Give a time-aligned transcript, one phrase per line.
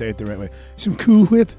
[0.00, 0.48] say it the right way,
[0.78, 1.50] some Cool Whip.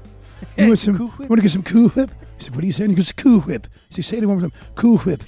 [0.56, 0.98] You want some?
[0.98, 2.10] Cool You want to get some Cool Whip?
[2.36, 4.40] He said, "What are you saying?" He goes, "Cool Whip." So he say it one
[4.40, 4.58] more time.
[4.74, 5.22] Cool Whip.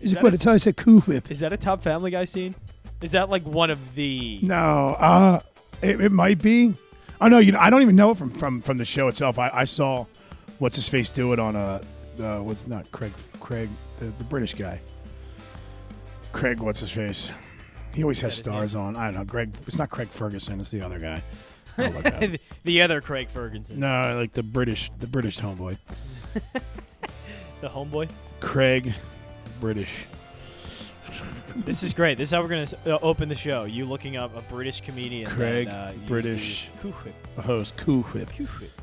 [0.00, 1.30] Like, that "What?" a- It's how I said Cool Whip.
[1.30, 2.54] Is that a top Family Guy scene?
[3.00, 4.40] Is that like one of the?
[4.42, 5.40] No, uh,
[5.82, 6.74] it, it might be.
[7.20, 9.38] Oh no, you know, I don't even know it from from from the show itself.
[9.38, 10.06] I, I saw
[10.58, 11.80] what's his face do it on a
[12.20, 13.68] uh, was not Craig Craig
[14.00, 14.80] the, the British guy.
[16.32, 17.30] Craig, what's his face?
[17.94, 18.96] He always has stars on.
[18.96, 19.24] I don't know.
[19.24, 19.54] Greg.
[19.66, 20.60] It's not Craig Ferguson.
[20.60, 21.22] It's the other guy.
[21.78, 22.20] I'll look it up.
[22.20, 25.78] the, the other Craig Ferguson, no, like the British, the British homeboy.
[27.60, 28.08] the homeboy.
[28.40, 28.94] Craig,
[29.60, 30.06] British.
[31.56, 32.18] This is great.
[32.18, 33.64] This is how we're gonna uh, open the show.
[33.64, 35.30] You looking up a British comedian.
[35.30, 36.68] Craig, that, uh, British.
[37.36, 37.76] the host.
[37.76, 38.30] Cool Whip.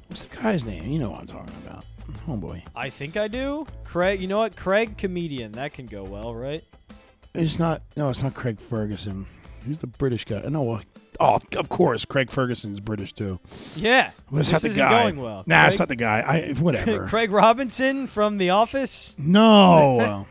[0.08, 0.92] What's the guy's name?
[0.92, 1.86] You know what I'm talking about.
[2.28, 2.64] Homeboy.
[2.76, 3.66] I think I do.
[3.84, 4.20] Craig.
[4.20, 4.56] You know what?
[4.56, 5.54] Craig comedian.
[5.54, 6.64] That can go well, right?
[7.34, 7.82] It's not.
[7.96, 9.26] No, it's not Craig Ferguson.
[9.66, 10.42] Who's the British guy?
[10.48, 10.64] No.
[10.64, 10.82] well,
[11.20, 13.40] Oh, of course, Craig Ferguson's British too.
[13.76, 14.12] Yeah.
[14.30, 15.04] Well, it's this not the isn't guy.
[15.04, 15.44] going well.
[15.46, 16.20] Nah, Craig, it's not the guy.
[16.20, 17.06] I whatever.
[17.08, 19.16] Craig Robinson from The Office.
[19.18, 20.28] no.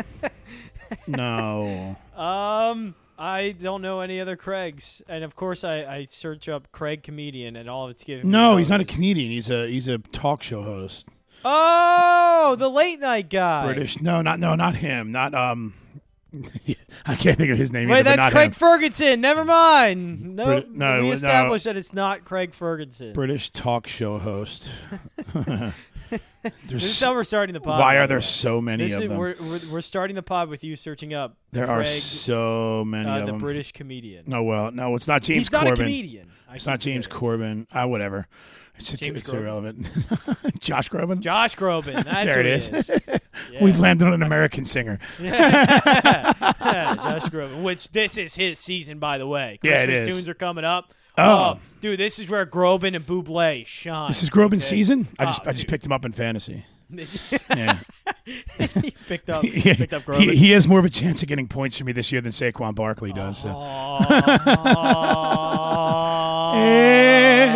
[1.07, 1.97] no.
[2.17, 7.03] Um, I don't know any other Craigs, and of course, I, I search up Craig
[7.03, 8.27] comedian, and all of it's giving.
[8.27, 9.31] me No, he's not a comedian.
[9.31, 11.07] He's a he's a talk show host.
[11.45, 13.67] Oh, the late night guy.
[13.67, 14.01] British.
[14.01, 15.13] No, not no, not him.
[15.13, 15.75] Not um.
[17.07, 17.89] I can't think of his name.
[17.91, 18.53] Wait, either, that's Craig him.
[18.53, 19.21] Ferguson.
[19.21, 20.37] Never mind.
[20.37, 21.13] No, Brit- no, we no.
[21.13, 23.13] established that it's not Craig Ferguson.
[23.13, 24.71] British talk show host.
[26.67, 27.81] this is how we're starting the pod.
[27.81, 29.19] why are there so many This of is, them?
[29.19, 33.21] we're, we're, we're starting the pod with you searching up there are so many uh,
[33.21, 33.41] of the them.
[33.41, 34.25] British comedian.
[34.27, 36.31] No, well, no, it's not James he's not a comedian.
[36.49, 37.07] I It's not James.
[37.07, 37.67] Corbin.
[37.73, 38.29] Ah, whatever.
[38.77, 39.87] It's, it's, it's irrelevant.
[40.59, 41.21] Josh Groban.
[41.21, 42.05] Josh Groban.
[42.05, 42.91] That's there it is.
[43.53, 43.63] Yeah.
[43.63, 44.99] We've landed on an American singer.
[45.21, 46.33] yeah,
[46.97, 47.63] Josh Groban.
[47.63, 49.59] Which this is his season, by the way.
[49.63, 50.15] Yeah, it Christmas is.
[50.17, 50.93] tunes are coming up.
[51.17, 51.23] Oh.
[51.57, 54.09] oh dude, this is where Groban and Buble shine.
[54.11, 54.77] This is Groban's okay?
[54.77, 55.07] season.
[55.19, 55.71] I just Oh, I just dude.
[55.71, 56.65] picked him up in fantasy.
[57.57, 57.79] Yeah.
[59.09, 59.75] picked up, Yeah.
[59.75, 60.35] picked up he, Groban.
[60.35, 62.75] he has more of a chance of getting points for me this year than Saquon
[62.75, 63.39] Barkley does.
[63.39, 63.49] so.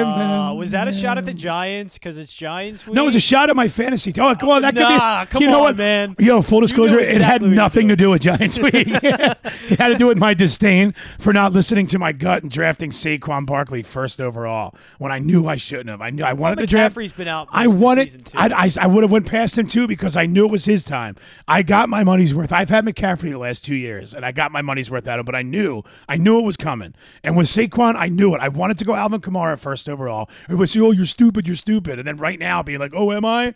[0.06, 0.52] Aw.
[0.54, 1.94] was that a shot at the Giants?
[1.94, 2.94] Because it's Giants week.
[2.94, 4.12] No, it was a shot at my fantasy.
[4.18, 5.30] Oh, come on, that could Nah, be.
[5.30, 6.16] come you know on, what, man.
[6.18, 8.72] Yo, full disclosure, it had exactly what nothing to do with Giants week.
[9.02, 12.90] it had to do with my disdain for not listening to my gut and drafting
[12.90, 16.00] Saquon Barkley first overall when I knew I shouldn't have.
[16.00, 16.96] I knew I wanted to draft.
[16.96, 17.48] McCaffrey's been out.
[17.50, 18.26] I most of the wanted.
[18.26, 18.38] too.
[18.38, 20.84] I, I, I would have went past him too because I knew it was his
[20.84, 21.16] time.
[21.46, 22.52] I got my money's worth.
[22.52, 25.24] I've had McCaffrey the last two years, and I got my money's worth out of
[25.24, 25.26] him.
[25.26, 26.94] But I knew, I knew it was coming.
[27.22, 28.40] And with Saquon, I knew it.
[28.40, 30.28] I wanted to go Alvin Kamara first overall.
[30.44, 33.24] Everybody say, "Oh, you're stupid, you're stupid," and then right now being like, "Oh, am
[33.24, 33.54] I?"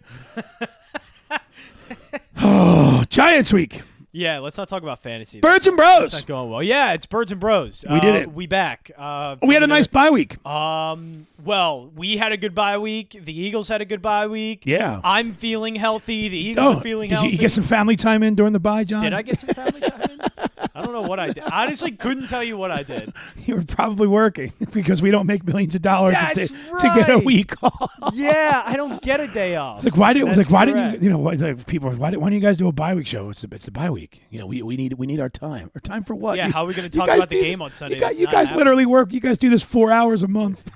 [2.40, 3.82] oh, Giants week.
[4.12, 5.40] yeah, let's not talk about fantasy.
[5.40, 6.12] Birds and That's Bros.
[6.12, 6.62] not going well.
[6.62, 7.84] Yeah, it's birds and bros.
[7.90, 8.32] We did Uh, it.
[8.32, 8.90] We back.
[8.96, 10.44] Uh, We had a nice bye week.
[10.46, 11.26] Um.
[11.44, 13.16] Well, we had a good bye week.
[13.24, 14.62] The Eagles had a good bye week.
[14.64, 15.00] Yeah.
[15.02, 16.28] I'm feeling healthy.
[16.28, 17.28] The Eagles Oh, are feeling did healthy.
[17.28, 19.02] you, you get some family time in during the bye, John?
[19.02, 20.02] Did I get some family time?
[20.02, 20.20] in?
[20.74, 21.42] I don't know what I did.
[21.44, 23.12] Honestly couldn't tell you what I did.
[23.44, 27.18] You were probably working because we don't make millions of dollars to, to get a
[27.18, 27.90] week off.
[28.12, 29.78] Yeah, I don't get a day off.
[29.78, 31.66] It's like why did it was That's like why didn't you you know why, like,
[31.66, 33.30] people why did, why don't you guys do a bye week show?
[33.30, 34.22] It's the it's the bye week.
[34.30, 35.70] You know we, we need we need our time.
[35.74, 36.36] Our time for what?
[36.36, 38.18] Yeah, You- how are we gonna talk about the game this- on Sunday You guys,
[38.20, 39.12] you guys literally work.
[39.12, 40.70] You guys do this four hours a month.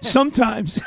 [0.00, 0.80] Sometimes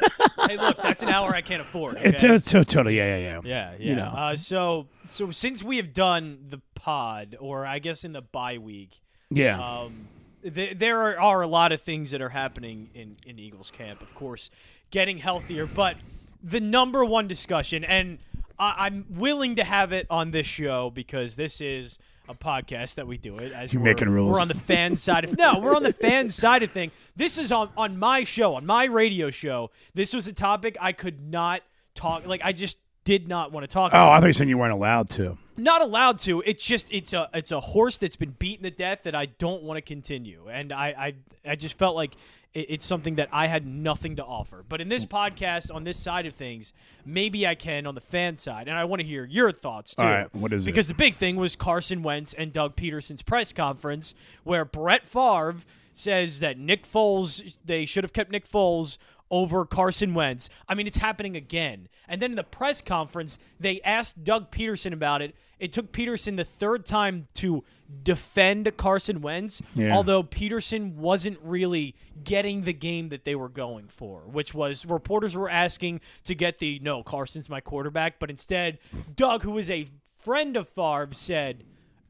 [0.47, 1.97] hey, look, that's an hour I can't afford.
[2.01, 2.37] it's okay?
[2.37, 3.41] so totally yeah yeah yeah.
[3.43, 3.89] Yeah, yeah.
[3.89, 4.03] You know.
[4.15, 8.57] Uh, so, so since we have done the pod, or I guess in the bye
[8.57, 8.99] week,
[9.29, 9.59] Yeah.
[9.61, 10.07] um,
[10.43, 14.01] th- there are, are a lot of things that are happening in in Eagles camp.
[14.01, 14.49] Of course,
[14.89, 15.95] getting healthier, but
[16.43, 18.17] the number one discussion, and
[18.57, 21.99] I- I'm willing to have it on this show because this is
[22.29, 24.33] a podcast that we do it as You're we're, making rules.
[24.35, 26.91] We're on the fan side of no, we're on the fan side of thing.
[27.15, 29.69] This is on on my show, on my radio show.
[29.93, 31.61] This was a topic I could not
[31.93, 32.25] talk.
[32.25, 33.91] Like I just did not want to talk.
[33.93, 35.37] oh, I thought you said you weren't allowed to.
[35.61, 36.41] Not allowed to.
[36.45, 39.61] It's just it's a it's a horse that's been beaten to death that I don't
[39.61, 41.13] want to continue, and I
[41.45, 42.15] I, I just felt like
[42.53, 44.65] it, it's something that I had nothing to offer.
[44.67, 46.73] But in this podcast, on this side of things,
[47.05, 50.03] maybe I can on the fan side, and I want to hear your thoughts too.
[50.03, 50.65] All right, what is it?
[50.65, 55.57] because the big thing was Carson Wentz and Doug Pederson's press conference, where Brett Favre
[55.93, 58.97] says that Nick Foles they should have kept Nick Foles
[59.31, 60.49] over Carson Wentz.
[60.67, 61.87] I mean, it's happening again.
[62.07, 65.33] And then in the press conference, they asked Doug Pederson about it.
[65.57, 67.63] It took Pederson the third time to
[68.03, 69.95] defend Carson Wentz, Yeah.
[69.95, 75.35] although Pederson wasn't really getting the game that they were going for, which was reporters
[75.35, 78.79] were asking to get the no, Carson's my quarterback, but instead,
[79.15, 79.87] Doug, who is a
[80.19, 81.63] friend of Favre, said,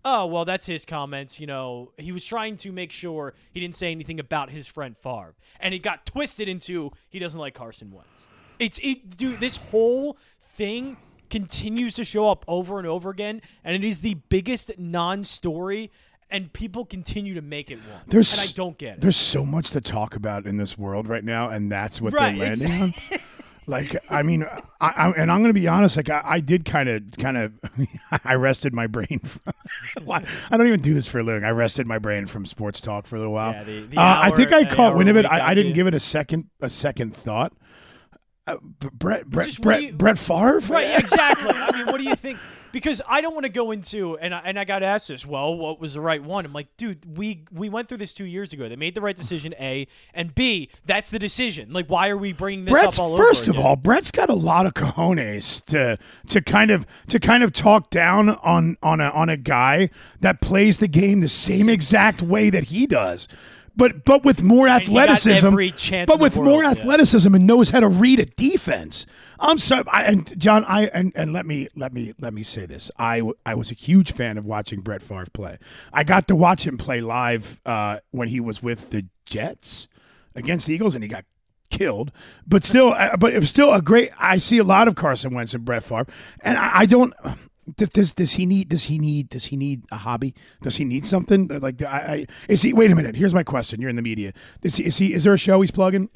[0.03, 1.91] oh well that's his comments you know.
[1.97, 5.73] He was trying to make sure he didn't say anything about his friend Favre and
[5.73, 8.25] it got twisted into he doesn't like Carson Wentz.
[8.59, 10.97] It's it dude this whole thing
[11.29, 15.89] continues to show up over and over again and it is the biggest non-story
[16.31, 19.01] and people continue to make it one There's and I don't get it.
[19.01, 22.37] There's so much to talk about in this world right now, and that's what Right,
[22.37, 22.93] they're landing on.
[23.67, 25.95] Like, I mean, I, I and I'm going to be honest.
[25.95, 27.53] Like, I, I did kind of, kind of,
[28.25, 29.19] I rested my brain.
[29.93, 30.23] From, I
[30.57, 31.43] don't even do this for a living.
[31.43, 33.51] I rested my brain from sports talk for a little while.
[33.53, 35.25] Yeah, the- the uh, I think I caught wind of it.
[35.25, 37.53] I, I didn't give it a second, a second thought.
[38.47, 40.59] Uh, Brett, Brett, Brett, you- Brett Favre.
[40.67, 41.51] Right, yeah, exactly.
[41.53, 42.39] I mean, what do you think?
[42.71, 45.25] Because I don't want to go into and I, and I got asked this.
[45.25, 46.45] Well, what was the right one?
[46.45, 48.69] I'm like, dude, we we went through this two years ago.
[48.69, 49.53] They made the right decision.
[49.59, 50.69] A and B.
[50.85, 51.73] That's the decision.
[51.73, 53.23] Like, why are we bringing this Brett's up all over?
[53.23, 55.97] first of all, Brett's got a lot of cojones to
[56.27, 59.89] to kind of to kind of talk down on on a on a guy
[60.19, 63.27] that plays the game the same exact way that he does.
[63.75, 65.55] But but with more athleticism,
[66.05, 66.71] but with world, more yeah.
[66.71, 69.05] athleticism and knows how to read a defense.
[69.39, 72.65] I'm sorry, I, and John, I and, and let me let me let me say
[72.65, 72.91] this.
[72.97, 75.57] I I was a huge fan of watching Brett Favre play.
[75.93, 79.87] I got to watch him play live uh, when he was with the Jets
[80.35, 81.25] against the Eagles, and he got
[81.69, 82.11] killed.
[82.45, 84.11] But still, uh, but it was still a great.
[84.19, 86.07] I see a lot of Carson Wentz and Brett Favre,
[86.41, 87.13] and I, I don't.
[87.75, 90.33] Does, does does he need does he need does he need a hobby?
[90.61, 92.73] Does he need something like I, I is he?
[92.73, 93.15] Wait a minute.
[93.15, 93.81] Here's my question.
[93.81, 94.33] You're in the media.
[94.63, 94.85] Is he?
[94.85, 96.09] Is, he, is there a show he's plugging?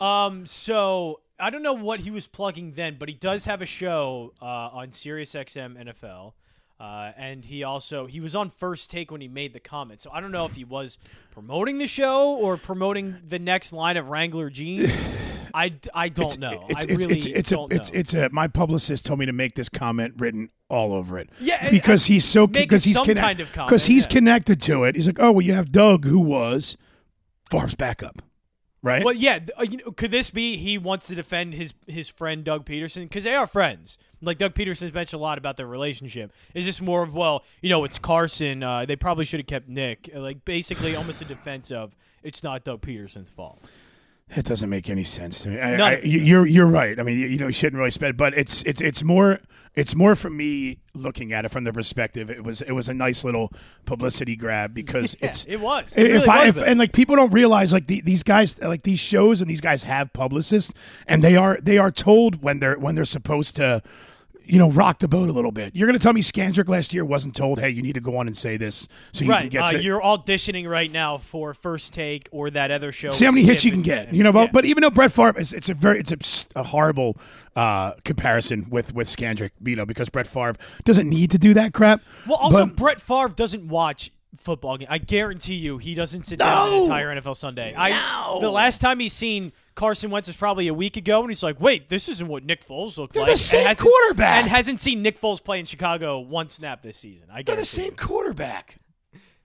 [0.00, 3.66] Um, so I don't know what he was plugging then, but he does have a
[3.66, 6.32] show uh, on Sirius XM NFL.
[6.80, 10.00] Uh, and he also he was on first take when he made the comment.
[10.00, 10.96] So I don't know if he was
[11.32, 15.04] promoting the show or promoting the next line of Wrangler jeans.
[15.54, 16.66] I, I don't know.
[16.68, 17.98] It's I it's really it's it's don't a it's know.
[17.98, 21.30] it's a my publicist told me to make this comment written all over it.
[21.40, 24.12] Yeah, and- because he's so because he's connect- kind of because he's yeah.
[24.12, 24.94] connected to it.
[24.96, 26.76] He's like, oh well, you have Doug who was
[27.50, 28.20] Favre's backup,
[28.82, 29.04] right?
[29.04, 29.38] Well, yeah.
[29.58, 33.02] uh, you know, could this be he wants to defend his his friend Doug Pederson
[33.04, 33.96] because they are friends?
[34.20, 36.32] Like Doug Pederson's mentioned a lot about their relationship.
[36.52, 38.62] Is this more of well, you know, it's Carson.
[38.62, 40.10] Uh, they probably should have kept Nick.
[40.14, 43.62] Uh, Like basically, almost a defense of it's not Doug Pederson's fault.
[44.36, 45.58] It doesn't make any sense to me.
[45.58, 46.98] I, I, you- you're you're right.
[46.98, 49.40] I mean, you, you know, you shouldn't really spend, but it's it's it's more
[49.74, 52.28] it's more for me looking at it from the perspective.
[52.30, 53.52] It was it was a nice little
[53.86, 55.94] publicity grab because Yeah, it's it was.
[55.96, 58.82] It really I was, if, and like people don't realize like the, these guys like
[58.82, 60.72] these shows and these guys have publicists
[61.06, 63.82] and they are they are told when they're when they're supposed to
[64.48, 65.76] you know rock the boat a little bit.
[65.76, 68.16] You're going to tell me Scandrick last year wasn't told, hey, you need to go
[68.16, 69.42] on and say this so you right.
[69.42, 69.74] can get.
[69.74, 73.10] Uh, you're auditioning right now for First Take or that other show.
[73.10, 74.32] See how many hits you can and- get, you know.
[74.32, 74.50] But, Yeah.
[74.52, 77.16] but even though Brett Favre, is, it's a very, it's a horrible
[77.56, 80.54] uh, comparison with with Scandrick, you know, because Brett Favre
[80.84, 82.00] doesn't need to do that crap.
[82.26, 84.76] Well, also But- Brett Favre doesn't watch football.
[84.76, 84.86] Game.
[84.90, 86.76] I guarantee you, he doesn't sit down No.
[86.76, 87.74] an entire NFL Sunday.
[87.76, 91.42] I the last time he's seen Carson Wentz is probably a week ago, and he's
[91.44, 94.42] like, "Wait, this isn't what Nick Foles looked They're like." the same and hasn't- quarterback.
[94.42, 97.28] and hasn't seen Nick Foles play in Chicago one snap this season.
[97.32, 97.96] I they're the same you.
[97.96, 98.78] quarterback.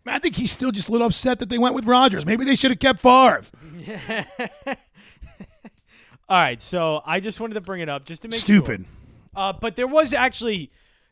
[0.08, 2.26] I think he's still just a little upset that they went with Rodgers.
[2.26, 3.44] Maybe they should have kept Favre.
[6.28, 8.40] All right, so I just wanted to bring it up just to make sure.
[8.42, 8.86] Stupid.
[9.36, 10.72] Uh, but there was actually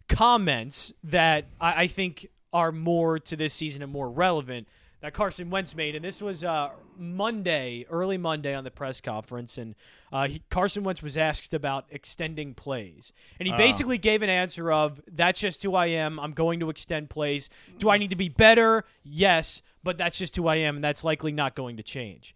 [0.10, 4.67] comments that I, I think are more to this season and more relevant
[5.01, 9.58] that Carson Wentz made, and this was uh, Monday, early Monday on the press conference,
[9.58, 9.75] and
[10.12, 14.72] uh, he, Carson Wentz was asked about extending plays, and he basically gave an answer
[14.72, 16.20] of, "That's just who I am.
[16.20, 17.50] I'm going to extend plays.
[17.79, 18.86] Do I need to be better?
[19.03, 22.36] Yes, but that's just who I am, and that's likely not going to change."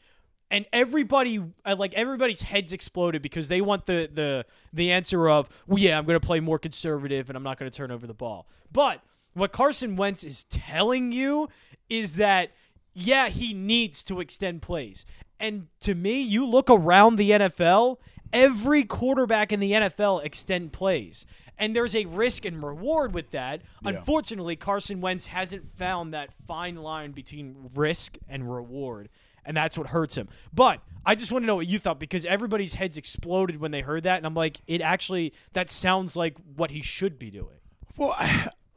[0.51, 5.49] and everybody uh, like everybody's heads exploded because they want the the the answer of
[5.67, 8.05] well yeah i'm going to play more conservative and i'm not going to turn over
[8.05, 9.01] the ball but
[9.35, 11.47] what carson wentz is telling you
[11.89, 12.51] is that
[12.93, 15.05] yeah he needs to extend plays.
[15.39, 17.97] And to me you look around the nfl
[18.33, 21.25] every quarterback in the nfl extend plays.
[21.57, 23.61] And there's a risk and reward with that.
[23.83, 29.09] Unfortunately carson wentz hasn't found that fine line between risk and reward.
[29.45, 30.27] And that's what hurts him.
[30.51, 33.81] But I just want to know what you thought because everybody's heads exploded when they
[33.81, 37.59] heard that, and I'm like, it actually that sounds like what he should be doing.
[37.95, 38.15] Well,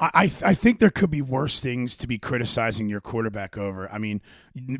[0.00, 3.90] I, I I think there could be worse things to be criticizing your quarterback over.
[3.92, 4.20] I mean,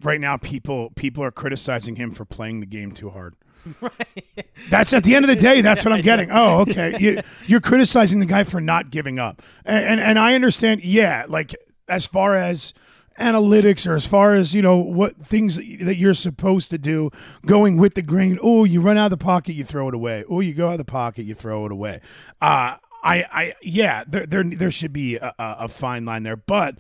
[0.03, 3.35] right now people people are criticizing him for playing the game too hard.
[3.83, 4.47] Right.
[4.71, 5.61] That's at the end of the day.
[5.61, 6.31] That's what I'm getting.
[6.31, 6.97] Oh, okay.
[6.99, 10.83] You, you're criticizing the guy for not giving up, and, and and I understand.
[10.85, 11.55] Yeah, like
[11.89, 12.73] as far as
[13.19, 17.11] analytics or as far as you know what things that you're supposed to do,
[17.45, 18.39] going with the grain.
[18.41, 20.25] Oh, you run out of the pocket, you throw it away.
[20.31, 22.01] Oh, you go out of the pocket, you throw it away.
[22.41, 26.77] Uh I, I, yeah, there, there, there should be a, a fine line there, but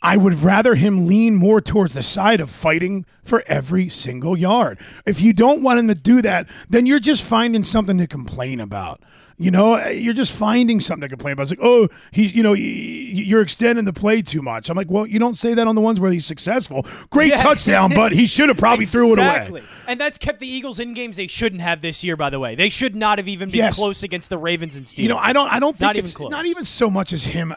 [0.00, 4.78] I would rather him lean more towards the side of fighting for every single yard.
[5.04, 8.60] If you don't want him to do that, then you're just finding something to complain
[8.60, 9.02] about.
[9.40, 11.42] You know, uh, you're just finding something to complain about.
[11.42, 14.68] It's like, oh, he's, you know, you're extending the play too much.
[14.68, 16.84] I'm like, well, you don't say that on the ones where he's successful.
[17.10, 17.36] Great Yeah.
[17.42, 19.62] touchdown, but he should have probably threw it away.
[19.86, 22.56] And that's kept the Eagles in games they shouldn't have this year, by the way.
[22.56, 23.76] They should not have even been Yes.
[23.76, 24.98] close against the Ravens and Steelers.
[24.98, 25.52] You know, I don't.
[25.52, 26.30] I don't think Not even it's close.
[26.32, 27.54] not even so much as him.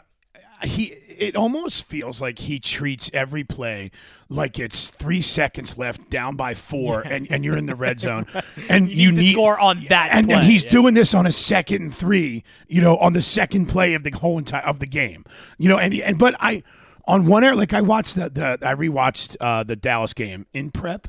[0.62, 0.94] He.
[1.18, 3.90] It almost feels like he treats every play
[4.28, 8.26] like it's three seconds left, down by four, and, and you're in the red zone,
[8.68, 10.70] and You you, need to score on that And, and he's yeah.
[10.70, 12.44] doing this on a second and three.
[12.66, 15.24] You know, on the second play of the whole entire of the game.
[15.58, 16.62] You know, and and but I
[17.06, 20.70] on one air like I watched the, the I rewatched uh, the Dallas game in
[20.70, 21.08] prep.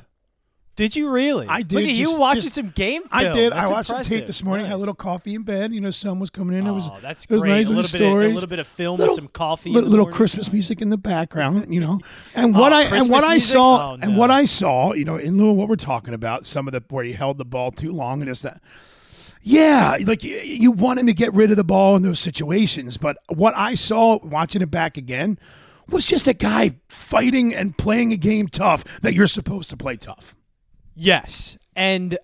[0.76, 1.46] Did you really?
[1.48, 3.10] I did, Look at you watching just- some game film.
[3.12, 3.54] I did.
[3.54, 4.66] That's I watched some tape this morning.
[4.66, 5.72] Had a little coffee in bed.
[5.72, 6.66] You know, sun was coming in.
[6.66, 7.52] it was Oh, that's it was great.
[7.52, 7.68] nice.
[7.68, 9.70] a little bit, of, a little bit of film Little- with some coffee.
[9.70, 10.08] little, little.
[10.08, 12.00] Christmas music in the background, you know,
[12.36, 15.06] and what Oh, I and Christmas what I saw Oh, and what I saw, you
[15.06, 17.46] know, in lieu of what we're talking about, some of the where he held the
[17.46, 18.60] ball too long and this that.
[19.44, 22.98] Yeah, like you, you want him to get rid of the ball in those situations,
[22.98, 25.38] but what I saw watching it back again
[25.90, 29.98] was just a guy fighting and playing a game tough that you're supposed to play
[29.98, 30.34] tough.
[30.96, 31.58] Yes.
[31.76, 32.18] And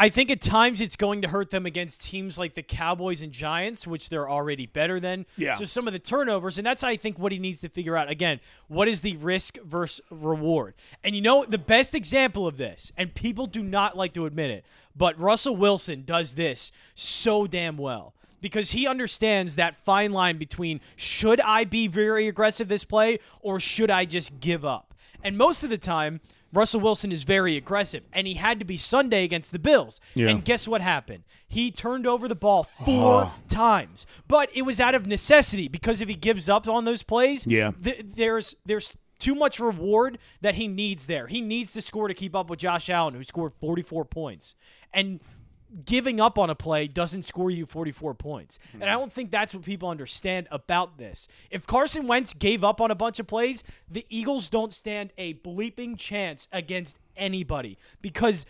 [0.00, 3.32] I think at times it's going to hurt them against teams like the Cowboys and
[3.32, 5.26] Giants, which they're already better than.
[5.36, 5.54] Yeah.
[5.54, 8.08] So some of the turnovers, and that's I think what he needs to figure out.
[8.08, 8.38] Again,
[8.68, 10.74] what is the risk versus reward?
[11.02, 14.52] And you know the best example of this, and people do not like to admit
[14.52, 18.14] it, but Russell Wilson does this so damn well.
[18.40, 23.58] Because he understands that fine line between should I be very aggressive this play or
[23.58, 24.87] should I just give up?
[25.22, 26.20] And most of the time,
[26.52, 30.00] Russell Wilson is very aggressive, and he had to be Sunday against the Bills.
[30.14, 30.28] Yeah.
[30.28, 31.24] And guess what happened?
[31.46, 32.84] He turned over the ball uh-huh.
[32.84, 37.02] four times, but it was out of necessity because if he gives up on those
[37.02, 37.72] plays, Yeah.
[37.82, 41.26] th- there's there's too much reward that he needs there.
[41.26, 44.54] He needs to score to keep up with Josh Allen, who scored 44 points,
[44.94, 45.20] and
[45.84, 48.58] giving up on a play doesn't score you 44 points.
[48.72, 49.00] And I hmm.
[49.00, 51.28] don't think that's what people understand about this.
[51.50, 55.34] If Carson Wentz gave up on a bunch of plays, the Eagles don't stand a
[55.34, 58.46] bleeping chance against anybody because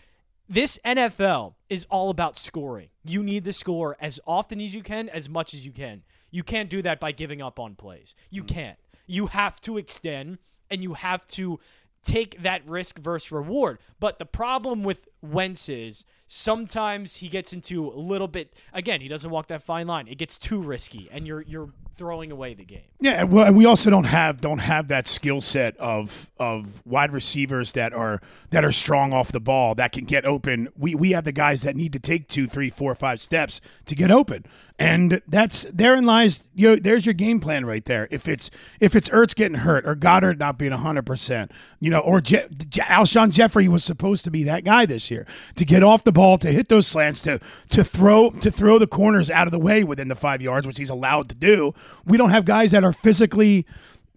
[0.47, 2.89] this NFL is all about scoring.
[3.03, 6.03] You need to score as often as you can, as much as you can.
[6.31, 8.15] You can't do that by giving up on plays.
[8.29, 8.47] You hmm.
[8.47, 8.79] can't.
[9.07, 10.37] You have to extend
[10.69, 11.59] and you have to
[12.03, 13.79] take that risk versus reward.
[13.99, 19.07] But the problem with Wentz is sometimes he gets into a little bit again, he
[19.07, 20.07] doesn't walk that fine line.
[20.07, 22.83] It gets too risky and you're you're throwing away the game.
[23.01, 27.73] Yeah, well, we also don't have don't have that skill set of of wide receivers
[27.73, 28.21] that are
[28.51, 30.69] that are strong off the ball that can get open.
[30.77, 33.95] We we have the guys that need to take two, three, four, five steps to
[33.95, 34.45] get open,
[34.77, 36.43] and that's therein lies.
[36.55, 38.07] You know, there's your game plan right there.
[38.11, 41.99] If it's if it's Ertz getting hurt or Goedert not being hundred percent, you know,
[41.99, 45.83] or Je- Je- Alshon Jeffery was supposed to be that guy this year to get
[45.83, 49.47] off the ball, to hit those slants, to to throw to throw the corners out
[49.47, 51.73] of the way within the five yards, which he's allowed to do.
[52.05, 53.65] We don't have guys that are physically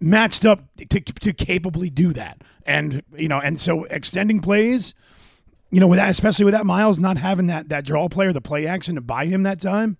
[0.01, 2.41] matched up to, to capably do that.
[2.65, 4.93] And you know, and so extending plays,
[5.69, 8.41] you know, with that, especially with that Miles not having that that draw player, the
[8.41, 9.97] play action to buy him that time.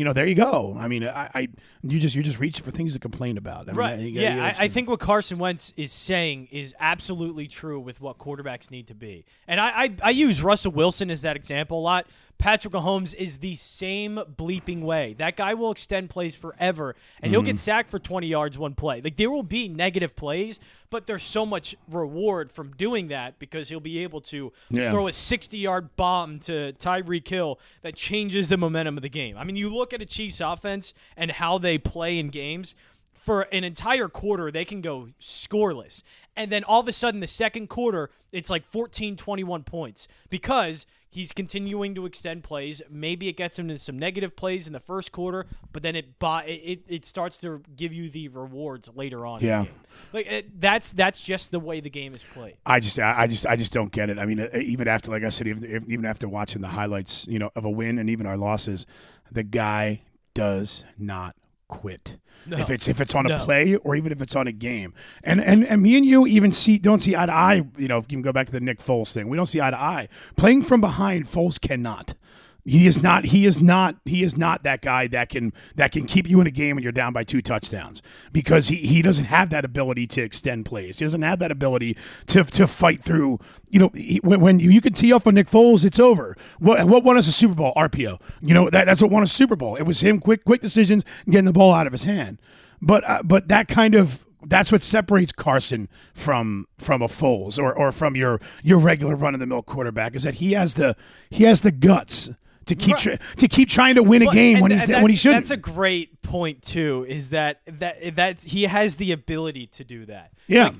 [0.00, 0.74] You know, there you go.
[0.80, 1.48] I mean, I, I
[1.82, 3.64] you just you're just reaching for things to complain about.
[3.68, 3.98] I mean, Right.
[3.98, 8.00] you gotta- yeah, I, I think what Carson Wentz is saying is absolutely true with
[8.00, 9.26] what quarterbacks need to be.
[9.46, 12.06] And I, I, I use Russell Wilson as that example a lot.
[12.40, 15.14] Patrick Mahomes is the same bleeping way.
[15.18, 17.58] That guy will extend plays forever, and he'll get Mm-hmm.
[17.58, 19.00] sacked for 20 yards one play.
[19.02, 23.68] Like there will be negative plays, but there's so much reward from doing that because
[23.68, 24.90] he'll be able to Yeah.
[24.90, 29.36] throw a 60 yard bomb to Tyreek Hill that changes the momentum of the game.
[29.36, 32.74] I mean, you look at a Chiefs offense and how they play in games.
[33.12, 36.02] For an entire quarter, they can go scoreless.
[36.34, 40.86] And then all of a sudden, the second quarter, it's like 14, 21 points because
[41.10, 42.80] he's continuing to extend plays.
[42.88, 46.14] Maybe it gets him to some negative plays in the first quarter, but then it
[46.22, 49.40] it, it starts to give you the rewards later on.
[49.40, 49.66] Yeah.
[50.12, 52.56] like it, that's that's just the way the game is played.
[52.64, 54.18] I just, I just, I just don't get it.
[54.18, 57.38] I mean, uh, even after, like I said, even, even after watching the highlights, you
[57.38, 58.86] know, of a win and even our losses,
[59.30, 60.02] the guy
[60.34, 61.34] does not
[61.70, 62.18] quit.
[62.50, 63.44] If it's if it's on a No.
[63.44, 66.52] play or even if it's on a game, and and and me and you even
[66.52, 67.62] see don't see eye to eye.
[67.76, 69.28] You know, you can go back to the Nick Foles thing.
[69.28, 70.08] We don't see eye to eye.
[70.36, 72.14] Playing from behind, Foles cannot.
[72.64, 73.26] He is not.
[73.26, 73.96] He is not.
[74.04, 76.82] He is not that guy that can that can keep you in a game when
[76.82, 78.02] you're down by two touchdowns
[78.32, 80.98] because he, he doesn't have that ability to extend plays.
[80.98, 81.96] He doesn't have that ability
[82.28, 83.38] to to fight through.
[83.68, 86.36] You know, he, when, when you can tee off on Nick Foles, it's over.
[86.58, 87.72] What what won us a Super Bowl?
[87.76, 88.20] RPO.
[88.42, 89.76] You know that that's what won us a Super Bowl.
[89.76, 92.40] It was him quick quick decisions, getting the ball out of his hand.
[92.82, 97.72] But uh, but that kind of that's what separates Carson from from a Foles or,
[97.72, 100.96] or from your your regular run of the mill quarterback is that he has the
[101.30, 102.30] he has the guts
[102.70, 103.00] to keep Right.
[103.00, 105.42] try, to keep trying to win a Well, game and- when he's when he shouldn't.
[105.44, 107.04] That's a great point too.
[107.08, 110.32] Is that that that he has the ability to do that?
[110.46, 110.64] Yeah.
[110.66, 110.74] Like,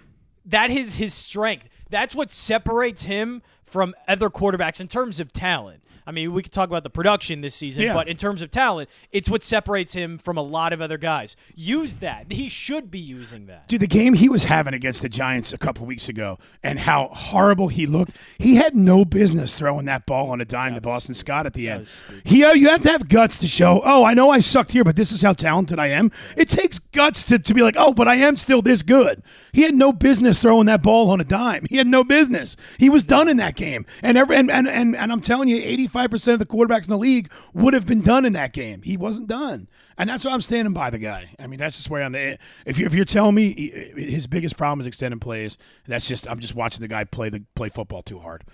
[0.47, 1.69] that is his strength.
[1.91, 5.83] That's what separates him from other quarterbacks in terms of talent.
[6.11, 7.95] I mean, we could talk about the production this season, Yeah.
[7.95, 11.37] but in terms of talent, it's what separates him from a lot of other guys.
[11.55, 12.33] Use that.
[12.33, 13.69] He should be using that.
[13.69, 17.11] Dude, the game he was having against the Giants a couple weeks ago and how
[17.13, 18.17] horrible he looked.
[18.39, 21.69] He had no business throwing that ball on a dime to Boston Scott at the
[21.71, 21.89] end.
[22.25, 24.83] He, uh, you have to have guts to show, oh, I know I sucked here,
[24.83, 26.11] but this is how talented I am.
[26.37, 29.23] It takes guts to, to be like, oh, but I am still this good.
[29.53, 31.67] He had no business throwing that ball on a dime.
[31.71, 32.57] He had no business.
[32.79, 33.87] He was done in that game.
[34.03, 36.99] And every, and, and, and, and I'm telling you, 85% of the quarterbacks in the
[36.99, 38.83] league would have been done in that game.
[38.83, 39.69] He wasn't done.
[39.99, 41.31] And that's why I'm standing by the guy.
[41.39, 42.15] I mean, that's just where I'm.
[42.15, 43.53] If you're, if you're telling me
[43.97, 47.43] his biggest problem is extending plays, that's just I'm just watching the guy play the
[47.55, 48.45] play football too hard.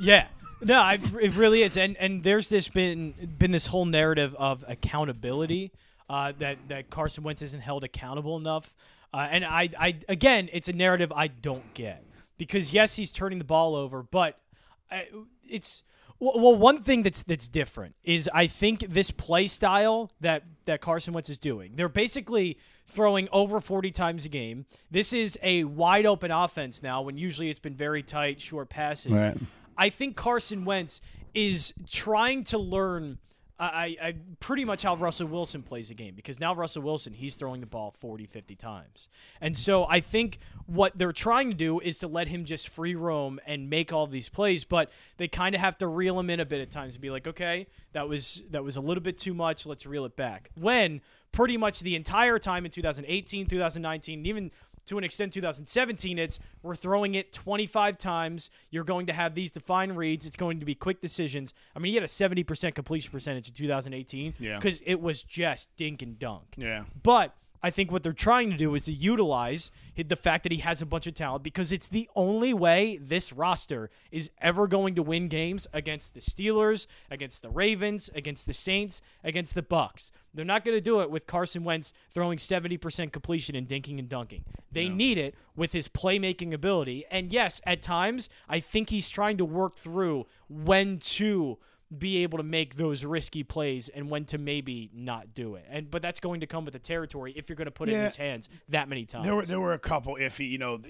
[0.00, 0.26] Yeah.
[0.62, 4.64] No, I, it really is, and and there's this been been this whole narrative of
[4.66, 5.70] accountability
[6.08, 8.74] uh, that that Carson Wentz isn't held accountable enough,
[9.12, 12.04] uh, and I I again it's a narrative I don't get
[12.38, 14.38] because yes he's turning the ball over, but
[14.90, 15.08] I,
[15.46, 15.82] it's
[16.18, 21.14] well one thing that's that's different is I think this play style that that Carson
[21.14, 21.72] Wentz is doing.
[21.74, 24.66] They're basically throwing over 40 times a game.
[24.90, 29.12] This is a wide open offense now when usually it's been very tight short passes.
[29.12, 29.36] Right.
[29.76, 31.00] I think Carson Wentz
[31.34, 33.18] is trying to learn.
[33.58, 37.36] I, I pretty much how Russell Wilson plays a game because now Russell Wilson he's
[37.36, 39.08] throwing the ball 40 50 times.
[39.40, 42.94] And so I think what they're trying to do is to let him just free
[42.94, 46.40] roam and make all these plays, but they kind of have to reel him in
[46.40, 49.16] a bit at times and be like, "Okay, that was that was a little bit
[49.16, 49.64] too much.
[49.64, 51.00] Let's reel it back." When
[51.32, 54.50] pretty much the entire time in 2018, 2019, and even
[54.86, 59.50] to an extent 2017 it's we're throwing it 25 times you're going to have these
[59.50, 63.10] defined reads it's going to be quick decisions i mean he had a 70% completion
[63.12, 64.56] percentage in 2018 Yeah.
[64.56, 66.84] because it was just dink and dunk Yeah.
[67.02, 67.34] but
[67.66, 70.80] I think what they're trying to do is to utilize the fact that he has
[70.80, 75.02] a bunch of talent because it's the only way this roster is ever going to
[75.02, 80.12] win games against the Steelers, against the Ravens, against the Saints, against the Bucks.
[80.32, 84.08] They're not going to do it with Carson Wentz throwing 70% completion and dinking and
[84.08, 84.44] dunking.
[84.70, 87.04] They need it with his playmaking ability.
[87.10, 91.58] And yes, at times, I think he's trying to work through when to
[91.96, 95.64] be able to make those risky plays and when to maybe not do it.
[95.70, 97.94] And but that's going to come with the territory if you're going to put it
[97.94, 99.24] in his hands that many times.
[99.24, 100.48] There were there were a couple iffy.
[100.48, 100.80] You know,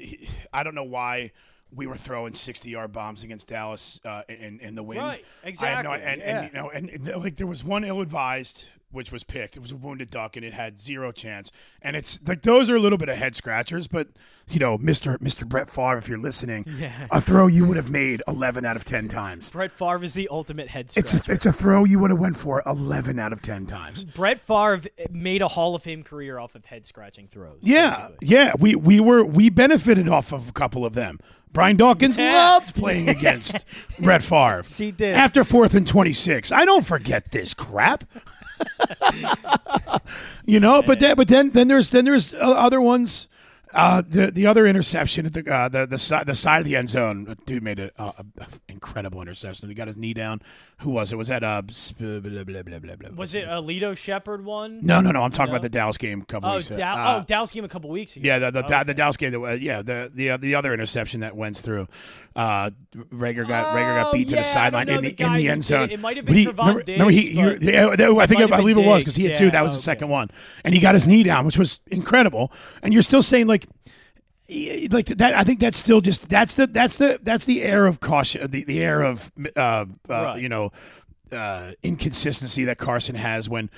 [0.52, 1.32] I don't know why
[1.74, 5.02] we were throwing sixty yard bombs against Dallas uh, in in the wind.
[5.02, 6.40] Right, I have no, exactly, and, yeah.
[6.40, 9.56] and you know, and, and, like there was one ill advised which was picked.
[9.56, 11.50] It was a wounded duck, and it had zero chance.
[11.82, 14.08] And it's like those are a little bit of head scratchers, but
[14.48, 17.06] you know, Mister Mister Brett Favre, if you're listening, Yeah.
[17.10, 19.50] a throw you would have made eleven out of ten times.
[19.50, 21.32] Brett Favre is the ultimate head It's scratcher.
[21.32, 24.04] a, it's a throw you would have went for eleven out of ten times.
[24.16, 27.58] Brett Favre made a Hall of Fame career off of head scratching throws.
[27.62, 28.28] Yeah, basically.
[28.28, 28.52] yeah.
[28.58, 31.18] We we were we benefited off of a couple of them.
[31.52, 32.32] Brian Dawkins Yeah.
[32.52, 33.64] loved playing against
[33.98, 34.62] Brett Favre.
[34.66, 35.14] He did.
[35.16, 36.52] After fourth and twenty six.
[36.52, 38.04] I don't forget this crap.
[40.46, 43.28] you know, but then but then then there's then there's other ones.
[43.74, 46.76] Uh, the the other interception at the uh, the the side the side of the
[46.76, 47.90] end zone, dude made an
[48.68, 49.68] incredible interception.
[49.68, 50.40] He got his knee down.
[50.80, 51.16] Who was it?
[51.16, 51.62] Was that uh?
[51.62, 53.08] Blah, blah, blah, blah, blah, blah.
[53.16, 54.84] Was it Alito Shepard one?
[54.84, 55.22] No, no, no.
[55.22, 55.56] I'm talking No?
[55.56, 56.82] about the Dallas game a couple Oh, weeks ago.
[56.82, 58.26] Uh, oh, Dallas game a couple weeks ago.
[58.26, 58.82] yeah, the the, Okay.
[58.84, 59.32] the Dallas game.
[59.32, 61.88] That, was- yeah, the the uh, the other interception that went through.
[62.36, 65.24] Uh, Reagor got Reagor got Oh, beat to yeah, I the sideline in the the,
[65.24, 65.84] in the end zone.
[65.84, 65.92] it.
[65.92, 68.76] It might have been he- remember, remember he, Diggs, he- yeah, I think I believe
[68.76, 69.50] been it was because he had Diggs, two.
[69.50, 70.30] That was the second one,
[70.62, 72.52] and he got his knee down, which was incredible.
[72.82, 73.55] And you're still saying like.
[74.48, 77.86] Y- Like that, I think that's still just that's the that's the that's the air
[77.86, 80.40] of caution, the, the air of uh, uh, Right.
[80.42, 80.72] you know
[81.32, 83.70] uh, inconsistency that Carson has when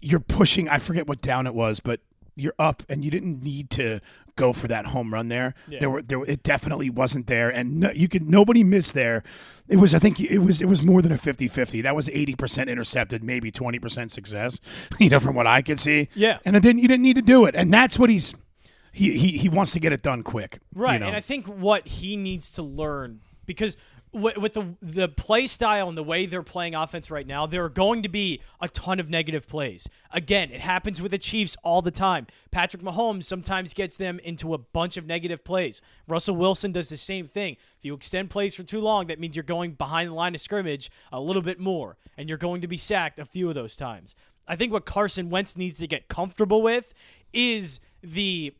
[0.00, 0.68] you're pushing.
[0.68, 2.00] I forget what down it was, but
[2.36, 4.00] you're up and you didn't need to
[4.36, 5.54] go for that home run there.
[5.68, 5.80] Yeah.
[5.80, 9.24] There were there it definitely wasn't there, and no, you could nobody missed there.
[9.68, 11.82] It was I think it was it was more than a 50-50.
[11.82, 14.60] That was eighty percent intercepted, maybe twenty percent success.
[15.00, 16.08] You know, from what I could see.
[16.14, 16.38] Yeah.
[16.44, 18.32] and it didn't you didn't need to do it, and that's what he's.
[18.98, 20.58] He, he, he wants to get it done quick.
[20.74, 21.06] Right, you know?
[21.06, 23.76] and I think what he needs to learn because
[24.12, 27.64] with, with the the play style and the way they're playing offense right now, there
[27.64, 29.88] are going to be a ton of negative plays.
[30.10, 32.26] Again, it happens with the Chiefs all the time.
[32.50, 35.80] Patrick Mahomes sometimes gets them into a bunch of negative plays.
[36.06, 37.56] Russell Wilson does the same thing.
[37.78, 40.40] If you extend plays for too long, that means you're going behind the line of
[40.40, 43.76] scrimmage a little bit more, and you're going to be sacked a few of those
[43.76, 44.14] times.
[44.46, 46.94] I think what Carson Wentz needs to get comfortable with
[47.34, 48.54] is the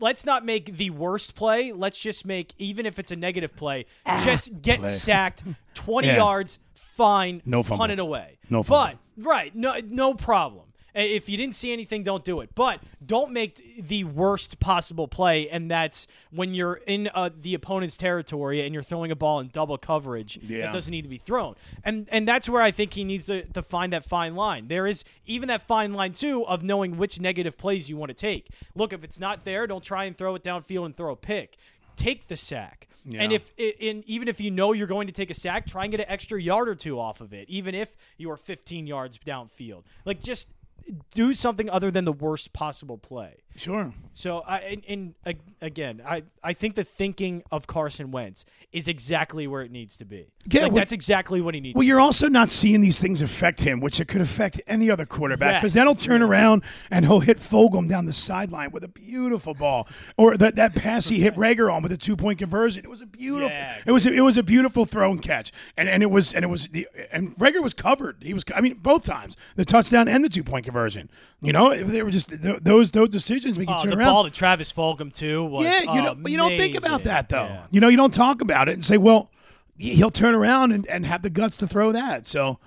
[0.00, 1.72] let's not make the worst play.
[1.72, 4.22] Let's just make even if it's a negative play, ah.
[4.24, 4.90] just get play.
[4.90, 5.42] sacked
[5.74, 6.16] 20 Yeah.
[6.16, 7.78] yards, fine, No fumble.
[7.78, 8.38] punt it away.
[8.50, 10.66] No But right, no no problem.
[10.96, 12.50] Uh, If you didn't see anything, don't do it.
[12.54, 17.96] But don't make the worst possible play, and that's when you're in uh, the opponent's
[17.96, 20.38] territory and you're throwing a ball in double coverage.
[20.42, 20.62] Yeah.
[20.62, 23.42] That doesn't need to be thrown, and and that's where I think he needs to,
[23.42, 24.68] to find that fine line.
[24.68, 28.14] There is even that fine line too of knowing which negative plays you want to
[28.14, 28.48] take.
[28.74, 31.56] Look, if it's not there, don't try and throw it downfield and throw a pick.
[31.96, 32.88] Take the sack.
[33.22, 35.84] And if it, in even if you know you're going to take a sack, try
[35.84, 38.86] and get an extra yard or two off of it, even if you are 15
[38.86, 39.82] yards downfield.
[40.06, 40.48] Like just
[41.14, 43.43] do something other than the worst possible play.
[43.56, 43.92] Sure.
[44.12, 48.88] So I and, and ag- again, I I think the thinking of Carson Wentz is
[48.88, 50.26] exactly where it needs to be.
[50.50, 51.74] Yeah, like well- that's exactly what he needs.
[51.76, 55.06] Well, you're also not seeing these things affect him, which it could affect any other
[55.06, 58.70] quarterback because Yes, then he'll turn really- around and he'll hit Fulgham down the sideline
[58.72, 59.86] with a beautiful ball,
[60.16, 62.84] or that, that pass he hit Reagor on with a two point conversion.
[62.84, 63.50] It was a beautiful.
[63.50, 63.78] Yeah.
[63.86, 66.44] It was a, it was a beautiful throw and catch, and and it was and
[66.44, 68.16] it was the and Reagor was covered.
[68.20, 71.08] He was I mean both times the touchdown and the two point conversion.
[71.40, 74.12] You know they were just those those decisions make you Oh, turn the around.
[74.12, 77.44] ball to Travis Fulgham too was Yeah, you but you don't think about that though.
[77.44, 77.66] Yeah.
[77.70, 79.30] You know, you don't talk about it and say, well,
[79.76, 82.26] he'll turn around and, and have the guts to throw that.
[82.26, 82.58] So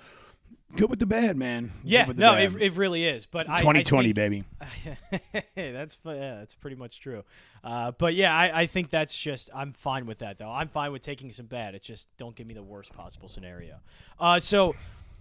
[0.76, 1.72] good with the bad, man.
[1.82, 2.54] Yeah, no, bad.
[2.56, 3.24] it, it really is.
[3.26, 4.44] But I- I 2020, baby.
[5.54, 7.24] that's yeah, that's pretty much true.
[7.64, 10.50] Uh, but yeah, I, I think that's just I'm fine with that though.
[10.50, 11.74] I'm fine with taking some bad.
[11.74, 13.76] It's just don't give me the worst possible scenario.
[14.18, 14.74] Uh, so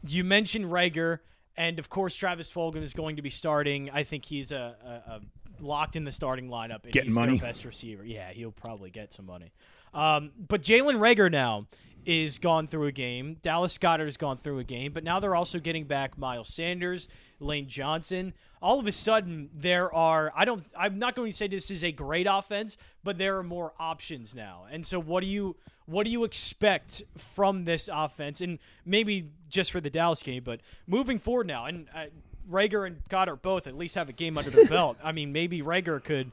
[0.05, 1.19] you mentioned Reagor,
[1.55, 3.89] and of course Travis Fulgham is going to be starting.
[3.91, 5.21] I think he's a, a, a
[5.59, 6.83] locked in the starting lineup.
[6.83, 7.37] And Getting he's money.
[7.37, 8.05] Their best receiver.
[8.05, 9.51] Yeah, he'll probably get some money.
[9.93, 11.67] Um, but Jalen Reagor now
[12.05, 13.35] is gone through a game.
[13.41, 17.09] Dallas Scott has gone through a game, but now they're also getting back Miles Sanders,
[17.41, 18.33] Lane Johnson.
[18.61, 21.83] All of a sudden, there are I don't I'm not going to say this is
[21.83, 24.65] a great offense, but there are more options now.
[24.71, 28.39] And so, what do you what do you expect from this offense?
[28.39, 32.05] And maybe just for the Dallas game, but moving forward now, and uh,
[32.49, 34.97] Reagor and Goedert both at least have a game under their belt.
[35.03, 36.31] I mean, maybe Reagor could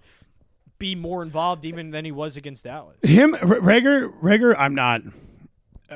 [0.79, 2.97] be more involved even than he was against Dallas.
[3.03, 5.03] Him, Reagor, Reagor, I'm not.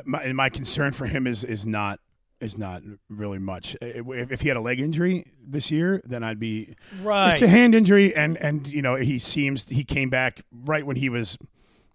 [0.05, 1.99] My, my concern for him is is not
[2.41, 3.77] is not really much.
[3.81, 7.33] If, if he had a leg injury this year, then I'd be Right.
[7.33, 10.97] It's a hand injury, and and you know he seems he came back right when
[10.97, 11.37] he was,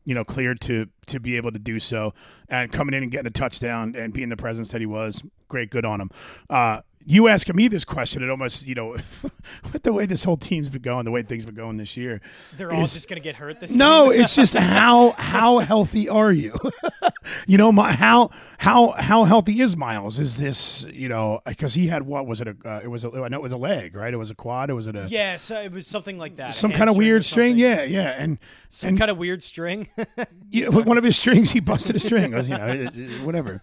[0.06, 2.14] you know, cleared to to be able to do so,
[2.50, 5.70] and coming in and getting a touchdown and being the presence that he was, great,
[5.70, 6.10] good on him.
[6.50, 8.96] Uh, you asking me this question, it almost you know,
[9.74, 12.22] with the way this whole team's been going, the way things been going this year,
[12.58, 13.78] They're all just going to get hurt this year.
[13.80, 16.56] no, it's just how how healthy are you?
[17.48, 20.20] you know, my how how how healthy is Miles?
[20.20, 22.48] Is this you know because he had what was it?
[22.48, 24.14] A, uh, it was a, I know it was a leg, right?
[24.14, 24.70] It was a quad.
[24.70, 26.56] It was it a Yeah, so it was something like that.
[26.56, 27.58] some kind of weird string?
[27.58, 28.38] Yeah, yeah, and
[28.70, 29.88] Some and kind of weird string.
[30.50, 32.34] yeah, one of his strings, he busted a string.
[32.34, 32.86] Was, you know,
[33.24, 33.62] whatever.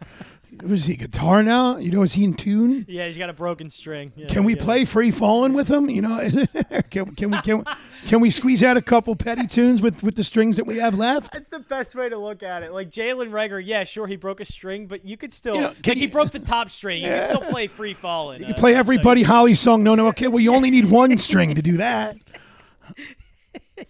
[0.62, 1.76] Was he guitar now?
[1.76, 2.84] You know, is he in tune?
[2.88, 4.12] yeah, he's got a broken string.
[4.16, 4.64] Yeah, Can we yeah.
[4.64, 5.88] play free falling with him?
[5.88, 6.30] You know,
[6.90, 7.64] can, can we can,
[8.06, 10.96] can we squeeze out a couple petty tunes with with the strings that we have
[10.96, 11.32] left?
[11.32, 12.72] That's the best way to look at it.
[12.72, 15.68] Like Jalen Reagor, yeah, sure, he broke a string, but you could still You know,
[15.68, 17.02] like can he broke the top string.
[17.02, 18.40] You can still play free falling.
[18.40, 19.82] You can play uh, every Buddy Holly song.
[19.84, 20.26] No, no, okay.
[20.26, 22.16] Well, you only need one string to do that.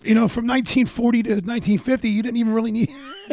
[0.03, 2.91] You know, from 1940 to 1950, you didn't even really need.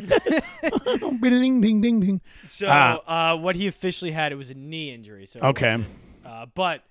[1.21, 2.21] ding, ding, ding, ding.
[2.45, 3.33] So Ah.
[3.33, 5.25] uh, what he officially had, it was a knee injury.
[5.25, 5.83] So Okay.
[6.25, 6.83] Uh, but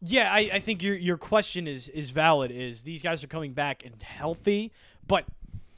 [0.00, 2.50] yeah, I, I think your your question is is valid.
[2.50, 4.72] Is these guys are coming back and healthy,
[5.06, 5.24] but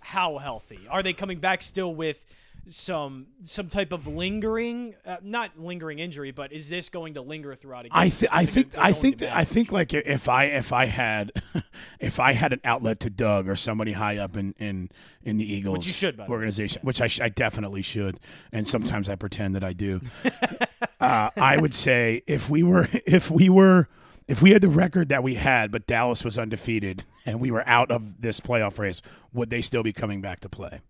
[0.00, 2.26] how healthy are they coming back still with?
[2.68, 7.54] Some some type of lingering, uh, not lingering injury, but is this going to linger
[7.54, 7.98] throughout a game?
[7.98, 11.30] I, th- I think I think that, I think like if I if I had
[12.00, 14.90] if I had an outlet to Doug or somebody high up in in,
[15.22, 16.34] in the Eagles you should, by the way.
[16.34, 18.18] organization, which I, sh- I definitely should,
[18.50, 20.00] and sometimes I pretend that I do.
[21.00, 23.88] uh, I would say if we were if we were
[24.28, 27.66] if we had the record that we had, but Dallas was undefeated and we were
[27.68, 29.02] out of this playoff race,
[29.32, 30.80] would they still be coming back to play?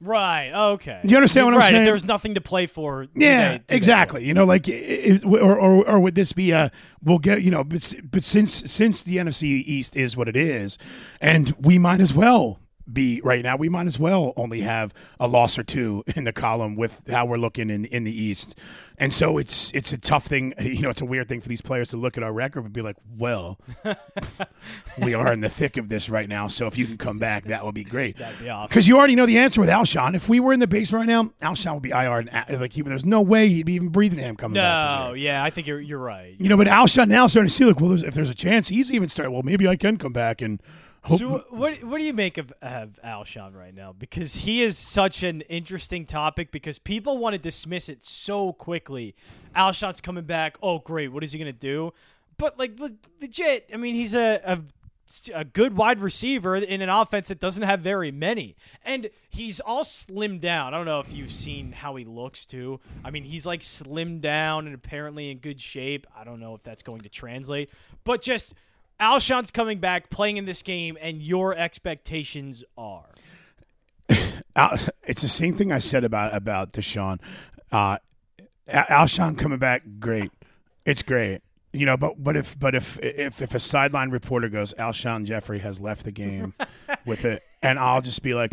[0.00, 0.52] Right.
[0.52, 1.00] Okay.
[1.02, 1.82] Do you understand what I'm right, saying?
[1.82, 3.06] If there's nothing to play for.
[3.14, 4.24] Yeah, do they exactly.
[4.24, 6.70] You know, like, is, or, or or would this be a?
[7.02, 10.78] We'll get you know, but, but since since the NFC East is what it is,
[11.20, 13.56] and we might as well be right now.
[13.56, 17.26] We might as well only have a loss or two in the column with how
[17.26, 18.56] we're looking in in the East.
[18.96, 20.54] And so it's it's a tough thing.
[20.74, 22.72] You know, it's a weird thing for these players to look at our record and
[22.72, 23.58] be like, "Well,
[25.02, 26.48] we are in the thick of this right now.
[26.48, 28.68] So if you can come back, that would be great." That'd be awesome.
[28.68, 30.14] Because you already know the answer with Alshon.
[30.14, 32.24] If we were in the base right now, Alshon would be IR.
[32.30, 35.08] And, like he, there's no way he'd be even breathing him coming back.
[35.08, 36.34] No, yeah, I think you're you're right.
[36.38, 38.68] You know, but Alshon now starting to see like, well, there's, if there's a chance,
[38.68, 39.32] he's even starting.
[39.32, 40.60] Well, maybe I can come back and
[41.04, 41.18] hope.
[41.18, 43.92] So what what do you make of, of Alshon right now?
[43.92, 49.14] Because he is such an interesting topic because people want to dismiss it so quickly.
[49.54, 50.56] Alshon's coming back.
[50.62, 51.08] Oh, great.
[51.12, 51.92] What is he going to do?
[52.36, 52.78] But like
[53.20, 54.60] legit, I mean, he's a, a
[55.32, 58.56] a good wide receiver in an offense that doesn't have very many.
[58.84, 60.72] And he's all slimmed down.
[60.72, 62.80] I don't know if you've seen how he looks too.
[63.04, 66.06] I mean, he's like slimmed down and apparently in good shape.
[66.16, 67.70] I don't know if that's going to translate,
[68.02, 68.54] but just
[69.00, 73.06] Alshon's coming back, playing in this game, and your expectations are.
[74.08, 77.18] it's the same thing I said about about DeSean.
[77.72, 77.98] Uh,
[78.68, 80.30] Al- Alshon coming back, great.
[80.84, 81.40] It's great.
[81.72, 85.58] You know, but but if but if if if a sideline reporter goes, Alshon Jeffery
[85.58, 86.54] has left the game
[87.04, 88.52] with it, and I'll just be like,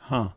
[0.00, 0.30] huh.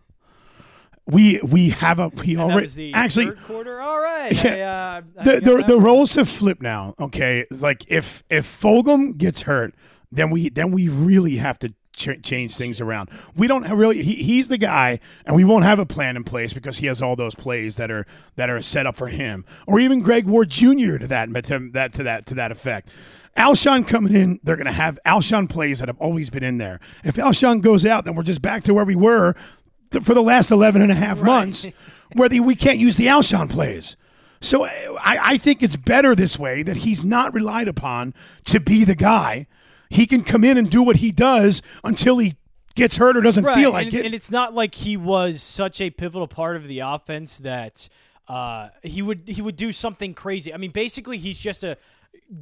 [1.08, 3.82] We we have a we And already actually third quarter.
[3.82, 4.34] All right.
[4.44, 5.02] Yeah.
[5.18, 6.96] I, uh, the the, the roles have flipped now.
[7.00, 9.76] Okay, like if if Fulgham gets hurt,
[10.12, 13.10] then we then we really have to ch- change things around.
[13.36, 14.02] We don't have really.
[14.02, 17.02] He, he's the guy, and we won't have a plan in place because he has
[17.02, 20.50] all those plays that are that are set up for him, or even Greg Ward
[20.50, 20.98] Jr.
[20.98, 22.90] to that to that to that to that effect.
[23.38, 26.80] Alshon coming in, they're going to have Alshon plays that have always been in there.
[27.04, 29.36] If Alshon goes out, then we're just back to where we were
[30.02, 31.68] for the last 11 and a half months,
[32.14, 33.96] where the, we can't use the Alshon plays.
[34.42, 38.14] So I, I think it's better this way that he's not relied upon
[38.46, 39.48] to be the guy.
[39.90, 42.36] He can come in and do what he does until he
[42.76, 43.56] gets hurt or doesn't right.
[43.56, 44.06] feel like and, it.
[44.06, 47.88] and it's not like he was such a pivotal part of the offense that
[48.28, 50.54] uh, he would he would do something crazy.
[50.54, 51.78] I mean, basically, he's just a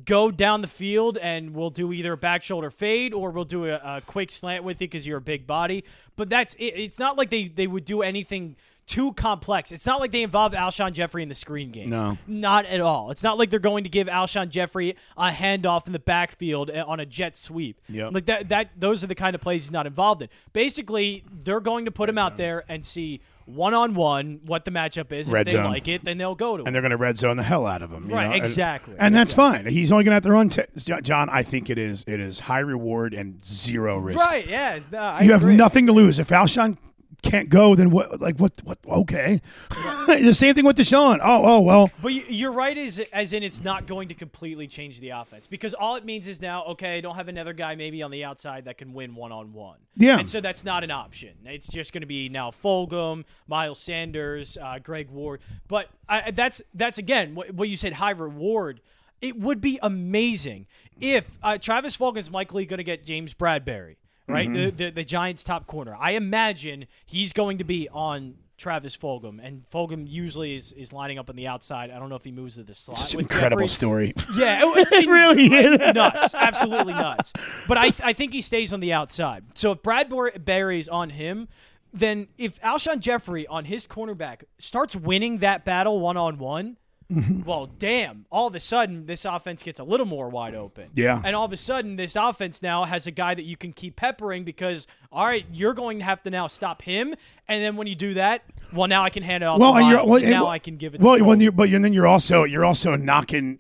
[0.05, 3.65] go down the field and we'll do either a back shoulder fade or we'll do
[3.65, 5.83] a, a quick slant with you because you're a big body.
[6.15, 9.71] But that's it, it's not like they they would do anything too complex.
[9.71, 11.89] It's not like they involved Alshon Jeffery in the screen game.
[11.89, 12.17] No.
[12.27, 13.11] Not at all.
[13.11, 16.83] It's not like they're going to give Alshon Jeffery a handoff in the backfield uh,
[16.85, 17.79] on a jet sweep.
[17.89, 18.13] Yep.
[18.13, 20.29] Like that that those are the kind of plays he's not involved in.
[20.51, 24.71] Basically, they're going to put him out there and see one on one what the
[24.71, 25.29] matchup is.
[25.29, 25.65] Red if they zone.
[25.69, 26.73] like it, then they'll go to and him.
[26.73, 28.09] they're going to red zone the hell out of him.
[28.09, 28.35] you Right, know?
[28.35, 28.95] Exactly.
[28.97, 29.65] And, that's fine.
[29.65, 30.49] He's only going to have to run.
[30.49, 30.63] T-
[31.01, 34.19] John, I think it is it is high reward and zero risk.
[34.25, 34.79] Right, yeah.
[34.91, 36.19] no, I you have nothing to lose.
[36.19, 36.77] If Alshon
[37.23, 38.21] can't go, then what?
[38.21, 38.53] Like what?
[38.63, 38.77] What?
[38.87, 39.41] Okay.
[40.07, 41.19] the same thing with DeSean.
[41.23, 41.89] Oh, oh well.
[42.01, 45.47] But you- you're right, as as in it's not going to completely change the offense
[45.47, 48.23] because all it means is now, okay, I don't have another guy maybe on the
[48.23, 49.77] outside that can win one on one.
[49.95, 50.19] Yeah.
[50.19, 51.31] and so that's not an option.
[51.45, 55.41] It's just going to be now Fulgham, Miles Sanders, uh, Greg Ward.
[55.67, 58.81] But I, that's that's again what, what you said, high reward.
[59.21, 60.67] It would be amazing
[60.99, 63.95] if uh, Travis is likely going to get James Bradberry,
[64.27, 64.47] right?
[64.47, 64.75] Mm-hmm.
[64.77, 65.95] The, the the Giants' top corner.
[65.99, 71.19] I imagine he's going to be on Travis Fulgham, and Fulgham usually is, is lining
[71.19, 71.91] up on the outside.
[71.91, 72.97] I don't know if he moves to the slot.
[72.99, 73.67] Such an incredible Jeffrey.
[73.67, 74.13] story.
[74.35, 75.93] Yeah, it, it really is.
[75.95, 77.33] nuts, absolutely nuts.
[77.67, 79.43] But I I think he stays on the outside.
[79.55, 81.47] So if Bradberry's on him,
[81.91, 86.77] then if Alshon Jeffery on his cornerback starts winning that battle one on one.
[87.11, 87.43] Mm-hmm.
[87.43, 88.25] Well, damn!
[88.31, 90.89] All of a sudden, this offense gets a little more wide open.
[90.95, 91.21] Yeah.
[91.23, 93.95] and all of a sudden, this offense now has a guy that you can keep
[93.95, 97.13] peppering because, all right, you're going to have to now stop him,
[97.47, 99.59] and then when you do that, well, now I can hand it off.
[99.59, 100.99] Well, to and you're Miles, well, and now and- I can give it.
[100.99, 103.59] To Well, when you but and then you're also you're also knocking.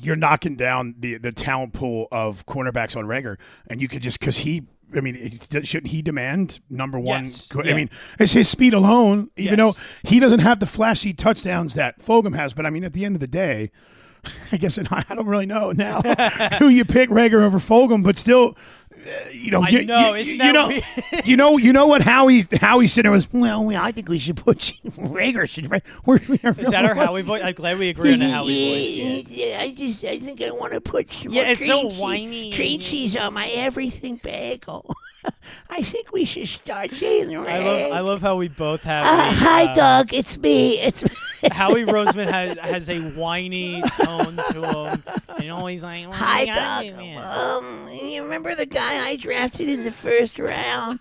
[0.00, 3.36] You're knocking down the the talent pool of cornerbacks on Reagor,
[3.68, 4.62] and you could just because he.
[4.96, 7.24] I mean, shouldn't he demand number one?
[7.24, 7.74] Yes, I yeah.
[7.74, 9.30] mean, it's his speed alone.
[9.36, 9.76] Even Yes.
[9.76, 13.04] though he doesn't have the flashy touchdowns that Fulgham has, but I mean, at the
[13.04, 13.70] end of the day,
[14.52, 16.00] I guess I don't really know now
[16.58, 18.56] who you pick Reagor over Fulgham, but still,
[19.32, 22.02] you know, I you, know, you, isn't you that know, you know, you know what
[22.02, 23.32] Howie Howie sitting there was.
[23.32, 25.48] Well, I think we should put Reagor.
[25.48, 25.70] Should
[26.04, 27.42] we're, is that our Howie voice?
[27.44, 29.30] I'm glad we agree on the Howie voice.
[29.30, 29.46] Yeah.
[29.46, 32.52] Yeah, I just I think I want to put some Yeah, more it's so whiny.
[32.52, 34.94] cream cheese on my everything bagel.
[35.70, 39.06] I think we should start saying I love I love how we both have.
[39.06, 40.12] Uh, the, hi, uh, Doug.
[40.12, 40.78] It's me.
[40.80, 41.02] It's
[41.52, 45.02] Howie Roseman has has a whiny tone to him,
[45.38, 46.98] and always like, "Well, hi, you gotta Doug.
[47.00, 51.00] do that." Um, you remember the guy I drafted in the first round?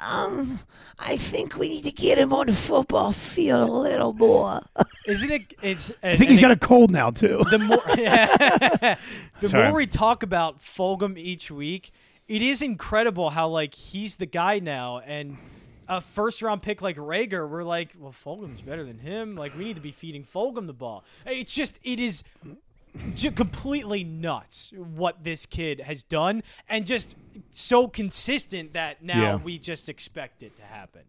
[0.00, 0.60] Um,
[0.98, 4.60] I think we need to get him on the football field a little more.
[5.06, 5.42] Isn't it?
[5.62, 5.92] It's.
[6.02, 7.42] I think he's got a cold now too.
[7.50, 7.78] the more
[9.40, 9.64] the Sorry.
[9.68, 11.90] more we talk about Fulgham each week,
[12.28, 15.36] it is incredible how like he's the guy now and
[15.88, 19.34] a first round pick like Reagor, we're like, well, Fulgham's better than him.
[19.36, 21.04] Like we need to be feeding Fulgham the ball.
[21.26, 22.22] It's just it is
[23.14, 27.14] j- completely nuts what this kid has done and just
[27.50, 29.36] so consistent that now Yeah.
[29.36, 31.02] we just expect it to happen.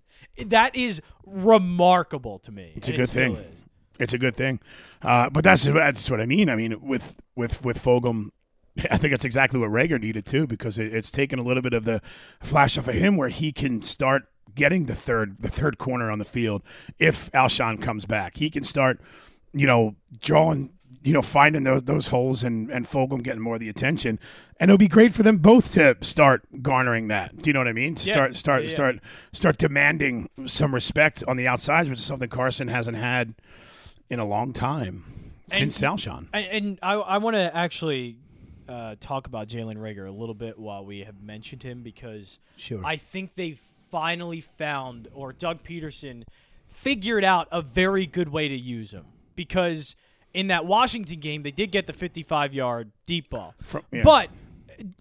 [0.45, 2.73] That is remarkable to me.
[2.75, 3.35] It's a good it thing.
[3.35, 3.63] is.
[3.99, 4.59] It's a good thing.
[5.01, 6.49] Uh, but that's that's what I mean.
[6.49, 8.29] I mean, with with with Fulgham,
[8.91, 11.73] I think it's exactly what Reagor needed too, because it, it's taken a little bit
[11.73, 12.01] of the
[12.41, 14.23] flash off of him, where he can start
[14.55, 16.61] getting the third the third corner on the field
[16.97, 18.37] if Alshon comes back.
[18.37, 18.99] He can start,
[19.53, 20.73] you know, drawing.
[21.01, 24.19] You know, finding those those holes and and Fulgham getting more of the attention,
[24.59, 27.37] and it'll be great for them both to start garnering that.
[27.41, 27.95] Do you know what I mean?
[27.95, 28.13] To Yeah.
[28.13, 28.99] start start Yeah, start
[29.31, 33.33] start demanding some respect on the outside, which is something Carson hasn't had
[34.09, 35.05] in a long time
[35.47, 36.27] since Alshon.
[36.33, 38.17] And, and I, I want to actually
[38.67, 42.81] uh, talk about Jalen Reagor a little bit while we have mentioned him because Sure.
[42.83, 43.57] I think they
[43.91, 46.23] finally found, or Doug Pederson
[46.67, 49.95] figured out a very good way to use him because
[50.33, 54.03] in that Washington game they did get the 55 yard deep ball, From- yeah.
[54.03, 54.29] but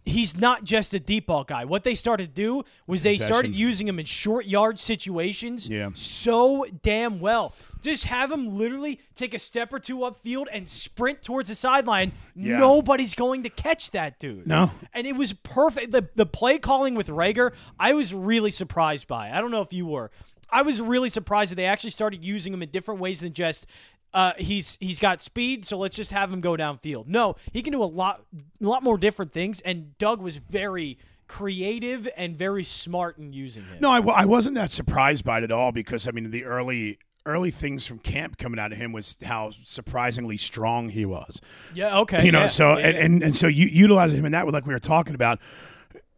[0.04, 1.64] he's not just a deep ball guy.
[1.64, 5.90] What they started to do was they started using him in short yard situations Yeah.
[5.94, 7.54] so damn well.
[7.80, 12.12] Just have him literally take a step or two upfield and sprint towards the sideline.
[12.34, 12.58] Yeah.
[12.58, 14.46] Nobody's going to catch that dude.
[14.46, 14.70] No.
[14.92, 15.92] And it was perfect.
[15.92, 19.30] The the play calling with Reagor, I was really surprised by.
[19.30, 20.10] I don't know if you were.
[20.50, 23.66] I was really surprised that they actually started using him in different ways than just
[24.14, 27.06] uh, he's he's got speed, so let's just have him go downfield.
[27.06, 30.98] No, he can do a lot a lot more different things, and Doug was very
[31.26, 33.76] creative and very smart in using him.
[33.80, 36.98] No, I, I wasn't that surprised by it at all because I mean the early
[37.28, 41.40] early things from camp coming out of him was how surprisingly strong he was.
[41.74, 42.24] Yeah, okay.
[42.24, 44.52] You know, yeah, so yeah, and, and and so you utilizing him in that way,
[44.52, 45.38] like we were talking about.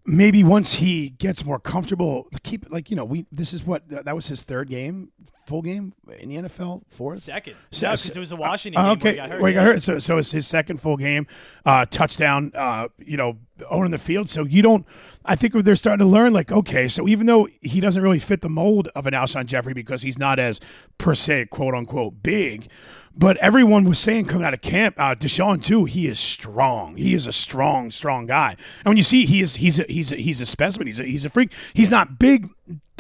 [0.06, 3.26] Maybe once he gets more comfortable, keep like you know we.
[3.30, 5.10] This is what that was his third game,
[5.50, 7.18] full game in the NFL, fourth.
[7.18, 7.54] second.
[7.72, 9.40] So- No, 'cause it was a Washington Uh, game where okay, he got hurt.
[9.42, 9.82] where he got hurt.
[9.82, 11.26] So, so it's his second full game,
[11.66, 12.52] uh, touchdown.
[12.54, 13.36] Uh, you know,
[13.68, 14.28] owning the field.
[14.30, 14.86] So you don't.
[15.24, 16.32] I think they're starting to learn.
[16.32, 19.74] Like, okay, so even though he doesn't really fit the mold of an Alshon Jeffery
[19.74, 20.60] because he's not as
[20.96, 22.68] per se quote unquote big,
[23.14, 25.84] but everyone was saying coming out of camp, uh, DeSean too.
[25.84, 26.96] He is strong.
[26.96, 28.50] He is a strong, strong guy.
[28.84, 30.86] And when you see he is, he's a, he's a, he's a specimen.
[30.86, 31.52] He's a, he's a freak.
[31.74, 32.48] He's not big.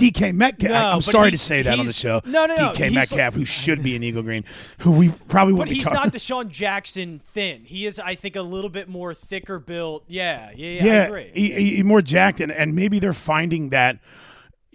[0.00, 0.70] DK Metcalf.
[0.70, 2.20] No, I'm sorry to say that on the show.
[2.24, 4.44] no, no, no, DK Metcalf, who should be an Eagle Green,
[4.78, 7.64] who we probably wouldn't be he's not DeSean Jackson thin.
[7.64, 10.04] He is, I think, a little bit more thicker built.
[10.08, 10.82] Yeah, yeah, yeah.
[10.82, 11.30] I yeah, agree.
[11.34, 13.98] he, he- he more jacked, and, and maybe they're finding that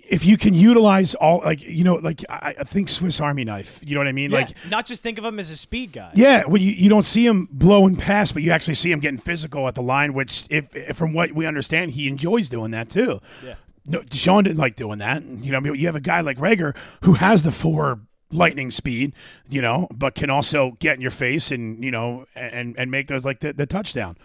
[0.07, 3.79] if you can utilize all, like you know, like I, I think Swiss Army knife.
[3.83, 4.29] You know what I mean?
[4.29, 6.11] Yeah, Like, not just think of him as a speed guy.
[6.13, 9.17] yeah, when you, you don't see him blowing past, but you actually see him getting
[9.19, 10.13] physical at the line.
[10.13, 13.19] Which, if, if from what we understand, he enjoys doing that too.
[13.43, 13.55] Yeah.
[13.85, 15.23] No, DeSean didn't like doing that.
[15.23, 17.99] You know, you have a guy like Reagor who has the four
[18.31, 19.13] lightning speed,
[19.49, 23.07] you know, but can also get in your face and you know and and make
[23.07, 24.17] those like the, the touchdown.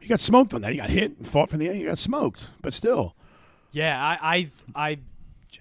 [0.00, 0.72] He got smoked on that.
[0.72, 1.76] He got hit and fought from the end.
[1.76, 3.14] He got smoked, but still.
[3.70, 4.98] Yeah, I, I, I,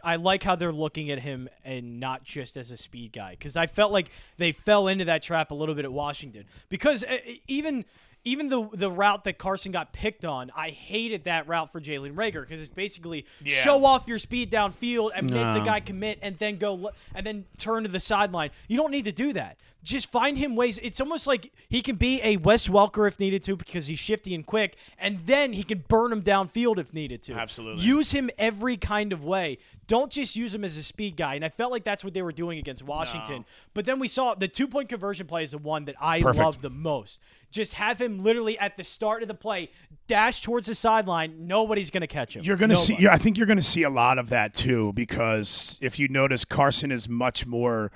[0.04, 3.56] I like how they're looking at him and not just as a speed guy because
[3.56, 7.18] I felt like they fell into that trap a little bit at Washington because uh,
[7.48, 7.86] even.
[8.24, 12.14] Even the the route that Carson got picked on, I hated that route for Jalen
[12.14, 13.56] Reagor because it's basically Yeah.
[13.64, 17.46] show off your speed downfield and make the guy commit and then go and then
[17.58, 18.52] turn to the sideline.
[18.68, 19.58] You don't need to do that.
[19.84, 20.80] Just find him ways.
[20.84, 24.36] It's almost like he can be a Wes Welker if needed to because he's shifty
[24.36, 27.34] and quick, and then he can burn him downfield if needed to.
[27.34, 27.84] Absolutely.
[27.84, 29.58] Use him every kind of way.
[29.88, 31.34] Don't just use him as a speed guy.
[31.36, 33.44] And I felt like that's what they were doing against Washington.
[33.74, 36.44] But then we saw the two point conversion play is the one that I Perfect.
[36.46, 37.20] love the most.
[37.52, 39.70] Just have him literally at the start of the play
[40.08, 41.48] dash towards the sideline.
[41.48, 42.44] Nobody's going to catch him.
[42.44, 43.08] You're going to see.
[43.08, 46.46] I think you're going to see a lot of that too, because if you notice,
[46.46, 47.92] Carson is much more.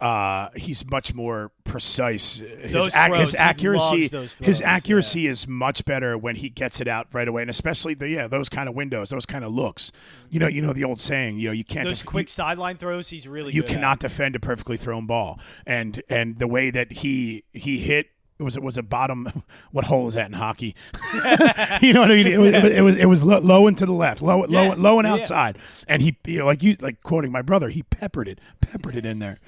[0.00, 2.38] Uh, he's much more precise.
[2.38, 6.80] His, ac- throws, his accuracy, those his throws, accuracy is much better when he gets
[6.80, 9.52] it out right away, and especially the yeah those kind of windows, those kind of
[9.52, 9.90] looks.
[10.30, 11.38] You know, you know the old saying.
[11.40, 13.74] You know, you can't Those def- quick sideline throws, he's really you good at.
[13.74, 18.06] cannot defend a perfectly thrown ball, and and the way that he he hit.
[18.38, 19.42] It was it was a bottom.
[19.72, 20.74] What hole is that in hockey?
[21.82, 22.26] you know what I mean?
[22.26, 24.44] It was it was it was, it was low, low and to the left, low
[24.44, 25.14] low Yeah, low and yeah.
[25.14, 28.96] outside, and he you know, like you like quoting my brother, he peppered it, peppered
[28.96, 29.38] it in there.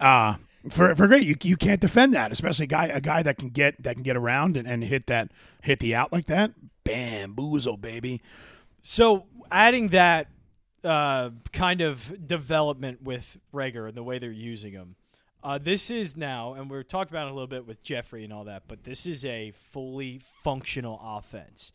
[0.00, 0.36] Uh
[0.70, 3.50] for for great, you you can't defend that, especially a guy a guy that can
[3.50, 5.30] get that can get around and, and hit that
[5.62, 6.52] hit the out like that.
[6.84, 8.22] Bamboozle, baby.
[8.82, 10.28] So adding that
[10.84, 14.96] uh, kind of development with Reagor and the way they're using him,
[15.46, 18.32] uh, this is now, and we're talking about it a little bit with Jeffery and
[18.32, 21.72] all that, but this is a fully functional offense.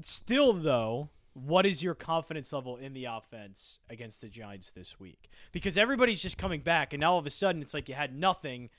[0.00, 5.28] Still, though, what is your confidence level in the offense against the Giants this week?
[5.50, 8.16] Because everybody's just coming back, and now all of a sudden it's like you had
[8.16, 8.70] nothing,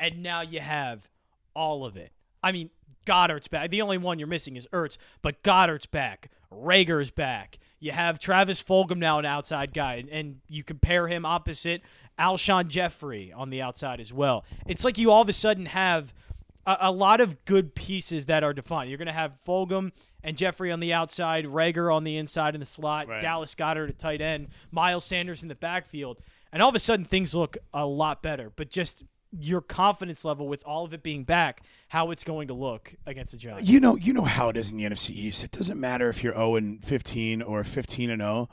[0.00, 1.08] and now you have
[1.54, 2.10] all of it.
[2.42, 2.70] I mean,
[3.06, 3.70] Goedert's back.
[3.70, 6.28] The only one you're missing is Ertz, but Goedert's back.
[6.50, 7.60] Reagor's back.
[7.78, 11.82] You have Travis Fulgham now, an outside guy, and you compare him opposite
[12.18, 14.44] Alshon Jeffery on the outside as well.
[14.66, 16.12] It's like you all of a sudden have
[16.66, 18.90] a, a lot of good pieces that are defined.
[18.90, 19.92] You're going to have Fulgham
[20.22, 23.20] and Jeffery on the outside, Reagor on the inside in the slot, Right.
[23.20, 26.18] Dallas Goedert at tight end, Miles Sanders in the backfield,
[26.52, 28.50] and all of a sudden things look a lot better.
[28.54, 29.04] But just
[29.36, 33.32] your confidence level with all of it being back, how it's going to look against
[33.32, 33.68] the Giants.
[33.68, 35.42] You know, you know how it is in the NFC East.
[35.42, 38.48] It doesn't matter if you're 0 and 15 or 15 and 0.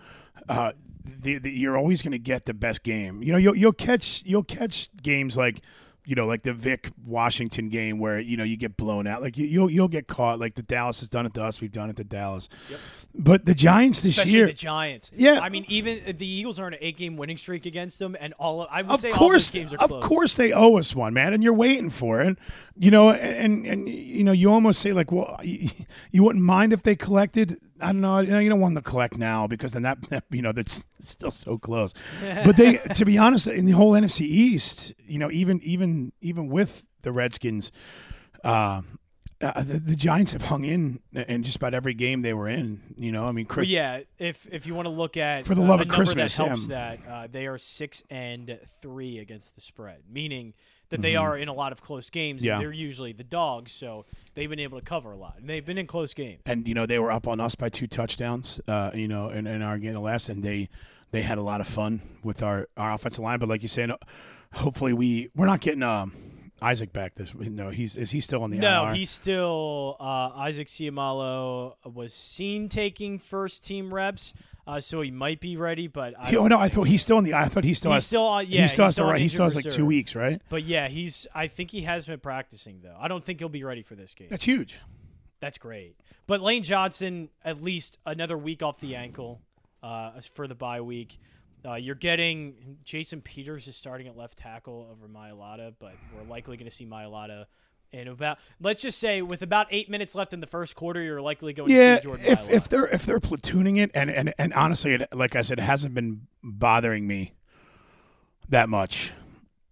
[0.50, 0.72] Uh,
[1.04, 3.22] the, the, you're always going to get the best game.
[3.24, 5.62] You know, you'll you'll catch you'll catch games like
[6.06, 9.22] you know like the Vic Washington game where you know you get blown out.
[9.22, 10.40] Like you, you'll you'll get caught.
[10.40, 11.62] Like the Dallas has done it to us.
[11.62, 12.50] We've done it to Dallas.
[13.14, 15.12] But the Giants this Especially year, the Giants.
[15.14, 15.40] Yeah.
[15.42, 18.62] I mean, even the Eagles are on an eight-game winning streak against them, and all
[18.62, 20.06] of, I would of say course, all games are of close.
[20.06, 22.38] course, they owe us one, man, and you're waiting for it.
[22.78, 25.70] You know, and and you know, you almost say like, well, you,
[26.12, 27.58] you wouldn't mind if they collected.
[27.82, 28.20] I don't know.
[28.20, 29.98] You know, you don't want them to collect now because then that
[30.32, 31.94] you know that's still so close.
[32.46, 36.48] But they, to be honest, in the whole NFC East, you know, even even even
[36.48, 37.72] with the Redskins.
[38.44, 38.82] Uh,
[39.42, 42.82] uh, the, the Giants have hung in in just about every game they were in.
[42.98, 45.62] You know, I mean, Chris, yeah, if if you want to look at For the
[45.62, 46.96] uh, love a of Christmas, that helps yeah.
[46.98, 50.54] that uh, they are six and three against the spread, meaning
[50.90, 51.22] that they Mhm.
[51.22, 52.44] are in a lot of close games.
[52.44, 52.54] Yeah.
[52.56, 55.66] and they're usually the dogs, so they've been able to cover a lot, and they've
[55.66, 56.42] been in close games.
[56.46, 58.60] and you know they were up on us by two touchdowns.
[58.68, 60.68] Uh, you know, in, in our game the last, and they
[61.12, 63.40] they had a lot of fun with our, our offensive line.
[63.40, 63.92] But like you said,
[64.54, 66.14] hopefully we we're not getting um,
[66.62, 67.34] Isaac back this.
[67.34, 68.94] No, he's is he still on the No, IR?
[68.94, 74.34] he's still uh, Isaac Seumalo was seen taking first team reps,
[74.68, 75.88] uh, so he might be ready.
[75.88, 76.92] But I He- oh no, I thought so.
[76.92, 77.34] he's still in the.
[77.34, 78.06] I thought he still He's has.
[78.06, 78.46] still on.
[78.48, 79.22] Yeah, he still has to on right.
[79.22, 80.42] He still has like two weeks, right?
[80.50, 81.26] But yeah, he's.
[81.34, 82.96] I think he has been practicing though.
[83.00, 84.28] I don't think he'll be ready for this game.
[84.30, 84.80] That's huge.
[85.40, 85.96] That's great.
[86.28, 89.42] But Lane Johnson, at least another week off the ankle
[89.82, 91.18] uh, for the bye week.
[91.66, 96.58] Uh, you're getting Jason Peters is starting at left tackle over Mailata, but we're likely
[96.58, 97.46] going to see Mailata
[97.92, 98.40] in about.
[98.60, 101.70] Let's just say with about eight minutes left in the first quarter, you're likely going
[101.72, 104.94] Yeah, to see Jordan if if they're if they're platooning it, and and and honestly,
[104.96, 107.34] it, like I said, it hasn't been bothering me
[108.50, 109.12] that much.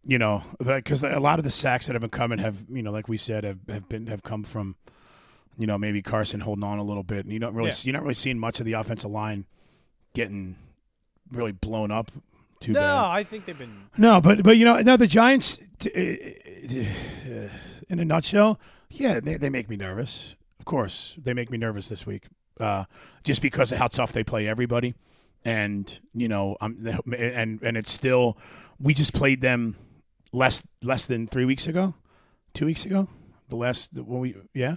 [0.06, 2.92] You know, because a lot of the sacks that have been coming have, you know,
[2.92, 4.76] like we said, have, have been have come from,
[5.58, 7.76] you know, maybe Carson holding on a little bit, and you don't really Yeah.
[7.84, 9.46] you're not really seeing much of the offensive line
[10.16, 10.56] getting
[11.32, 12.12] really blown up
[12.60, 13.06] too no, bad.
[13.06, 13.90] I think they've been.
[13.98, 15.90] No, but but you know, now the Giants, uh,
[17.90, 18.60] in a nutshell,
[18.90, 20.36] yeah, they they make me nervous.
[20.60, 22.26] Of course, they make me nervous this week,
[22.60, 22.86] uh,
[23.24, 24.96] just because of how tough they play everybody,
[25.46, 26.86] and you know, I'm
[27.18, 28.38] and and it's still,
[28.80, 29.76] we just played them
[30.32, 31.96] less less than three weeks ago,
[32.54, 33.08] two weeks ago,
[33.48, 34.76] the last when we yeah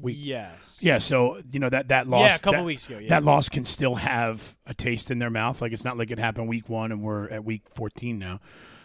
[0.00, 0.78] We- yes.
[0.80, 0.98] yeah.
[0.98, 2.98] So you know that that loss yeah, a couple that, weeks ago.
[2.98, 3.10] Yeah.
[3.10, 5.60] that loss can still have a taste in their mouth.
[5.60, 8.40] Like it's not like it happened week one and we're at week fourteen now.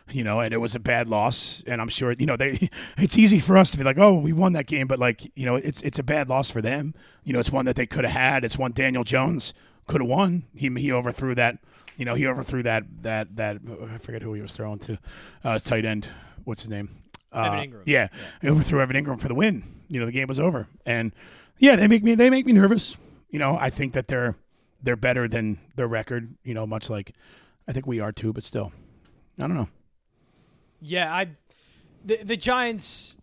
[0.10, 2.70] You know, and it was a bad loss, and I'm sure you know they.
[2.98, 5.46] It's easy for us to be like, "Oh, we won that game," but like you
[5.46, 6.94] know, it's it's a bad loss for them.
[7.24, 8.46] You know, it's one that they could have had.
[8.46, 9.54] It's one Daniel Jones
[9.86, 10.44] could have won.
[10.56, 11.60] He he overthrew that.
[11.98, 13.58] You know, he overthrew that that that.
[13.94, 14.98] I forget who he was throwing to.
[15.44, 16.08] Uh, tight end.
[16.46, 16.90] What's his name?
[17.34, 17.84] Uh, Evan Engram.
[17.86, 18.08] Yeah,
[18.42, 19.64] he overthrew Evan Engram for the win.
[19.90, 21.12] You know, the game was over, and
[21.60, 22.98] yeah, they make me they make me nervous.
[23.30, 24.36] You know, I think that they're
[24.82, 26.36] they're better than their record.
[26.44, 27.14] You know, much like
[27.68, 28.72] I think we are too, but still,
[29.40, 29.70] I don't know.
[30.82, 31.30] Yeah, I
[32.04, 33.18] the the Giants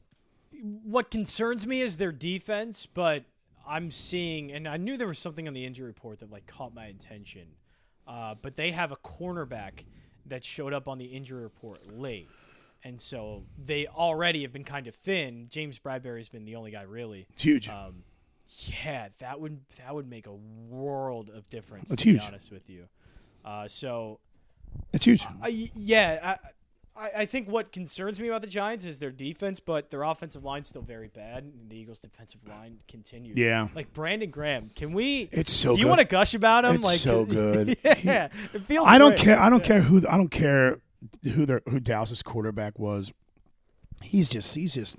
[0.83, 3.25] what concerns me is their defense, but
[3.67, 6.75] I'm seeing and I knew there was something on the injury report that like caught
[6.75, 7.49] my attention.
[8.07, 9.85] Uh, but they have a cornerback
[10.27, 12.29] that showed up on the injury report late.
[12.87, 15.47] And so they already have been kind of thin.
[15.49, 17.27] James Bradberry's been the only guy really.
[17.33, 17.69] It's huge.
[17.71, 18.05] Um,
[18.83, 21.91] yeah, that would that would make a world of difference.
[21.91, 22.21] It's to huge.
[22.21, 22.85] be honest with you.
[23.43, 24.21] Uh, so
[24.93, 25.25] it's huge.
[25.43, 26.37] uh, yeah,
[26.97, 30.45] I, I, think what concerns me about the Giants is their defense, but their offensive
[30.45, 31.45] line's still very bad.
[31.45, 33.37] And the Eagles' defensive line continues.
[33.37, 33.69] Yeah.
[33.75, 34.71] like Brandon Graham.
[34.75, 35.29] Can we?
[35.33, 35.89] It's so do you good.
[35.91, 36.77] want to gush about him?
[36.77, 37.77] It's like so good.
[37.83, 38.87] yeah, it feels.
[38.87, 39.25] I don't great.
[39.25, 39.41] care.
[39.41, 39.67] I don't Yeah.
[39.67, 40.07] care who.
[40.09, 40.79] I don't care
[41.23, 43.13] who their who Dallas's quarterback was.
[44.03, 44.55] He's just.
[44.55, 44.97] He's just.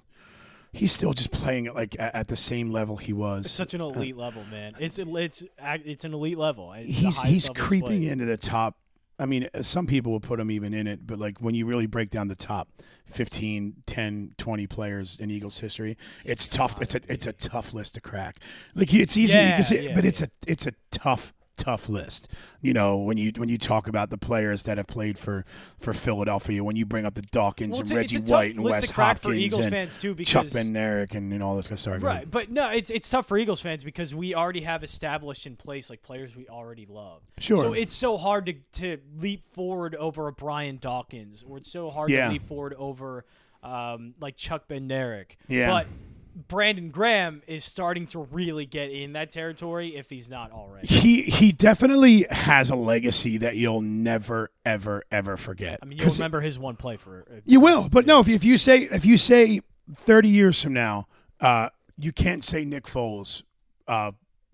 [0.72, 3.46] He's still just playing it like at, at the same level he was.
[3.46, 4.74] It's such an elite level, man.
[4.78, 6.74] It's it's it's an elite level.
[6.74, 8.78] It's he's he's level creeping into the top
[9.18, 11.66] I mean, uh, some people will put him even in it, but like when you
[11.66, 12.68] really break down the top
[13.06, 16.82] 15, 10, 20 players in Eagles history, it's tough.
[16.82, 18.40] It's a it's a tough list to crack.
[18.74, 21.88] Like it's easy, Yeah, you can say, yeah, but it's a it's a tough tough
[21.90, 22.28] list.
[22.62, 25.46] You know, when you when you talk about the players that have played for
[25.80, 28.38] for Philadelphia, when you bring up the Dawkins Well, and a- Reggie it's a tough
[28.40, 31.14] White and Wes to crack for Hopkins Eagles and fans, too, Chuck because- Ben Eric
[31.16, 31.68] and, and all this.
[31.68, 32.02] Go ahead.
[32.04, 35.56] Right, but no, it's it's tough for Eagles fans because we already have established in
[35.56, 37.22] place like players we already love.
[37.40, 37.58] Sure.
[37.58, 41.90] So it's so hard to to leap forward over a Brian Dawkins, or it's so
[41.90, 42.26] hard Yeah.
[42.26, 43.26] to leap forward over
[43.64, 45.38] um, like Chuck Bednarik.
[45.48, 45.70] Yeah.
[45.72, 45.88] But
[46.36, 50.86] Brandon Graham is starting to really get in that territory if he's not already.
[50.88, 55.80] He he definitely has a legacy that you'll never ever ever forget.
[55.82, 57.26] I mean, you'll 'Cause remember his one play for.
[57.32, 58.20] uh, You will, but no.
[58.20, 59.62] If, if you say if you say
[59.94, 61.08] thirty years from now,
[61.40, 63.44] uh, you can't say Nick Foles,
[63.88, 64.12] uh,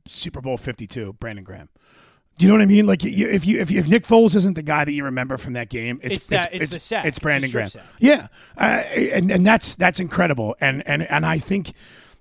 [0.08, 1.70] Super Bowl Fifty Two, Brandon Graham.
[2.38, 2.88] Do you know what I mean?
[2.88, 5.38] Like you, if you if, you, if Nick Foles isn't the guy that you remember
[5.38, 7.06] from that game, it's It's that- it's the sack.
[7.06, 7.70] It's It's Brandon Graham.
[7.70, 7.84] sack.
[8.00, 8.28] Yeah,
[8.58, 10.56] uh, and and that's that's incredible.
[10.60, 11.74] And and and I think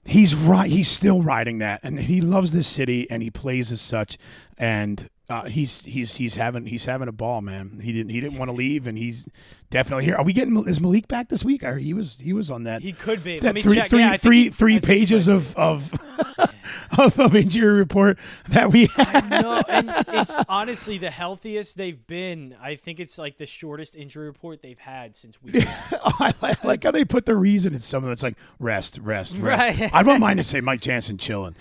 [0.04, 0.68] he's right.
[0.70, 4.18] He's still riding that, and he loves this city, and he plays as such.
[4.58, 7.80] And uh, he's he's he's having he's having a ball, man.
[7.82, 9.26] He didn't he didn't want to leave, and he's
[9.70, 10.16] definitely here.
[10.16, 11.62] Are we getting is Malik back this week?
[11.64, 12.82] Or he was he was on that.
[12.82, 13.38] He could be.
[13.38, 13.88] that Let me three, check.
[13.88, 15.92] three- Yeah, three- he- three pages of of,
[16.98, 18.18] of of injury report
[18.48, 19.30] that we had.
[19.30, 22.56] no, and it's honestly the healthiest they've been.
[22.60, 25.64] I think it's like the shortest injury report they've had since we.
[26.02, 28.98] Oh, I like, like how they put the reason in some something that's like rest,
[29.02, 29.78] rest, rest.
[29.80, 29.94] Right.
[29.94, 31.54] I don't mind to say Mike Jansen chilling.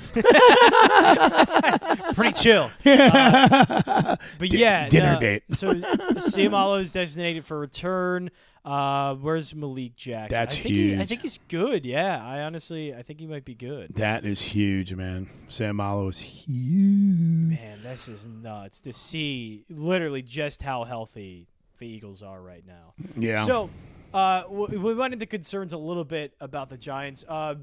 [2.14, 2.72] pretty chill.
[2.86, 5.20] Uh, but yeah, dinner no.
[5.20, 5.44] date.
[5.52, 8.32] So Seumalo is designated for return.
[8.70, 10.38] Uh, where's Malik Jackson?
[10.38, 11.86] That's I think He, I think he's good.
[11.86, 13.96] Yeah, I honestly, I think he might be good.
[13.96, 15.28] That is huge, man.
[15.50, 17.60] Seumalo is huge.
[17.60, 21.48] Man, this is nuts to see literally just how healthy
[21.80, 22.94] the Eagles are right now.
[23.18, 23.46] Yeah.
[23.46, 23.70] So,
[24.14, 27.56] uh, w- we went into concerns a little bit about the Giants, uh,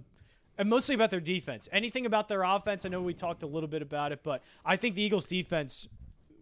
[0.58, 1.68] and mostly about their defense.
[1.70, 2.84] Anything about their offense?
[2.84, 5.86] I know we talked a little bit about it, but I think the Eagles' defense,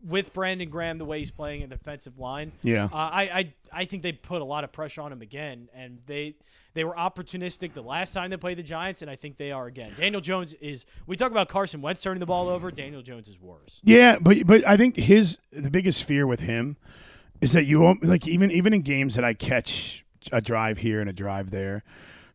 [0.07, 2.85] with Brandon Graham the way he's playing in the defensive line, Yeah.
[2.87, 5.99] uh, I, I I think they put a lot of pressure on him again, and
[6.07, 6.35] they
[6.75, 9.67] they were opportunistic the last time they played the Giants, and I think they are
[9.67, 9.93] again.
[9.97, 10.87] Daniel Jones is.
[11.07, 12.71] We talk about Carson Wentz turning the ball over.
[12.71, 13.81] Daniel Jones is worse.
[13.83, 16.77] Yeah, but but I think his the biggest fear with him
[17.41, 21.01] is that you won't like even even in games that I catch a drive here
[21.01, 21.83] and a drive there,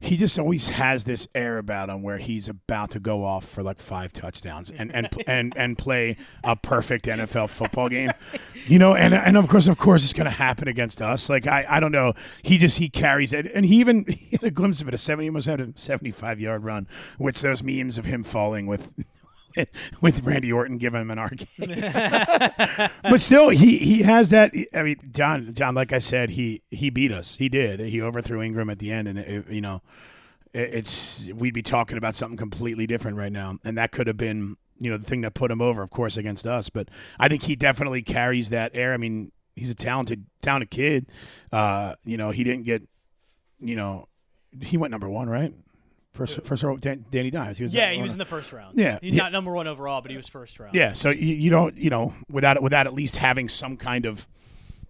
[0.02, 3.62] he just always has this air about him where he's about to go off for
[3.62, 8.12] like five touchdowns and and and, and play a perfect NFL football game.
[8.66, 11.30] You know, and and of course of course it's going to happen against us.
[11.30, 14.43] Like I I don't know, he just he carries it and he even he had
[14.43, 16.88] a glimpse of it a 70 he must have had a 75 yard run,
[17.18, 18.93] which those memes of him falling with
[20.01, 21.39] with Randy Orton giving him an arc.
[23.03, 24.53] but still, he he has that.
[24.74, 27.36] I mean, John, John, like I said, he he beat us.
[27.36, 27.80] He did.
[27.80, 29.82] He overthrew Engram at the end, and it, you know,
[30.53, 34.18] it, it's we'd be talking about something completely different right now, and that could have
[34.18, 36.70] been you know the thing that put him over, of course, against us.
[36.70, 36.88] But
[37.20, 38.93] I think he definitely carries that air.
[38.93, 41.07] I mean, he's a talented talented kid.
[41.51, 42.84] Uh, you know, he didn't get,
[43.60, 44.07] you know,
[44.62, 45.53] he went number one, right?
[46.14, 47.57] First, first row, Dan, Danny Dimes.
[47.57, 48.78] He was Yeah, he was in the first round.
[48.80, 49.24] Yeah, he's yeah.
[49.24, 50.74] not number one overall, but he was first round.
[50.74, 54.28] Yeah, so you, you don't, you know, without without at least having some kind of,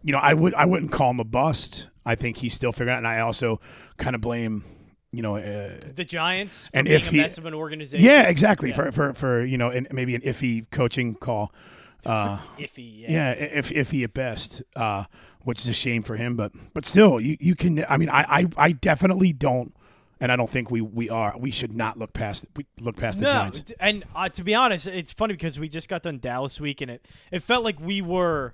[0.01, 1.88] you know, I would I wouldn't call him a bust.
[2.05, 3.59] I think he's still figuring out, and I also
[3.97, 4.63] kind of blame,
[5.11, 8.03] you know, uh, the Giants for And being if a he- mess of an organization.
[8.05, 8.76] yeah, exactly Yeah.
[8.76, 11.53] for for for you know, and maybe an iffy coaching call.
[12.05, 13.01] Uh, iffy.
[13.01, 13.11] Yeah.
[13.11, 15.03] yeah, if iffy at best, uh,
[15.41, 17.84] which is a shame for him, but but still, you you can.
[17.89, 19.74] I mean, I I, I definitely don't.
[20.22, 21.34] And I don't think we, we are.
[21.38, 23.61] We should not look past we look past the No, Giants.
[23.61, 26.82] t- and uh, to be honest, it's funny because we just got done Dallas week,
[26.82, 28.53] and it it felt like we were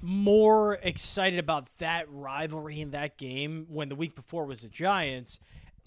[0.00, 5.38] more excited about that rivalry in that game when the week before was the Giants.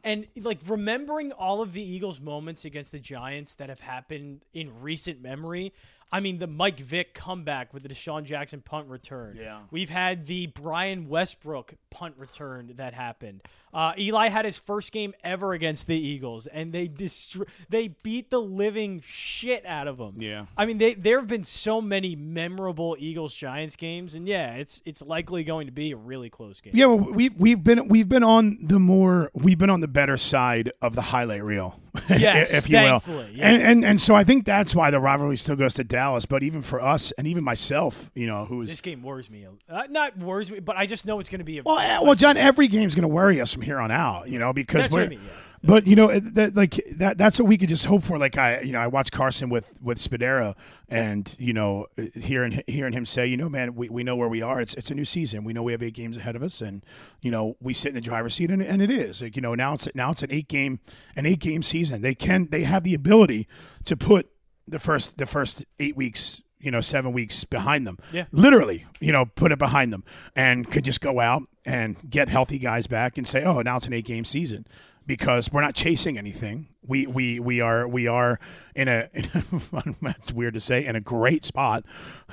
[0.03, 4.79] And like remembering all of the Eagles' moments against the Giants that have happened in
[4.81, 5.73] recent memory,
[6.11, 9.37] I mean the Mike Vick comeback with the DeSean Jackson punt return.
[9.39, 9.61] Yeah.
[9.71, 13.41] We've had the Brian Westbrook punt return that happened.
[13.73, 18.29] Uh, Eli had his first game ever against the Eagles, and they destro- they beat
[18.29, 20.15] the living shit out of them.
[20.17, 20.45] Yeah.
[20.57, 24.81] I mean, they, there have been so many memorable Eagles Giants games, and yeah, it's
[24.85, 26.73] it's likely going to be a really close game.
[26.75, 30.17] Yeah, well, we we've been we've been on the more we've been on the better
[30.17, 31.79] side of the highlight reel,
[32.09, 33.01] Yes, if you will.
[33.31, 33.49] yeah.
[33.49, 36.25] And, and and so I think that's why the rivalry still goes to Dallas.
[36.25, 39.45] But even for us, and even myself, you know, who's This game worries me.
[39.69, 41.63] Uh, not worries me, but I just know it's going to be a.
[41.63, 44.29] well, well, John, every game's going to worry us from here on out.
[44.29, 45.31] You know, because That's we're I mean, yeah.
[45.65, 48.17] But you know, that like that that's what we could just hope for.
[48.17, 50.55] Like I, you know, I watched Carson with with Spadaro,
[50.87, 54.41] and you know, hearing hearing him say, you know, man, we, we know where we
[54.41, 54.61] are.
[54.61, 55.43] It's it's a new season.
[55.43, 56.83] We know we have eight games ahead of us, and
[57.21, 59.21] you know, we sit in the driver's seat, and, and it is.
[59.21, 60.79] Like, you know, now it's now it's an eight game
[61.15, 62.01] an eight game season.
[62.01, 63.47] They can they have the ability
[63.85, 64.29] to put
[64.67, 66.41] the first the first eight weeks.
[66.57, 67.99] You know, seven weeks behind them.
[68.11, 68.25] Yeah.
[68.31, 70.03] Literally, you know, put it behind them
[70.35, 73.85] and could just go out and get healthy guys back and say, oh, now it's
[73.85, 74.65] an eight game season
[75.05, 76.67] because we're not chasing anything.
[76.85, 78.39] We we we are we are
[78.75, 81.83] in a, in a that's weird to say in a great spot,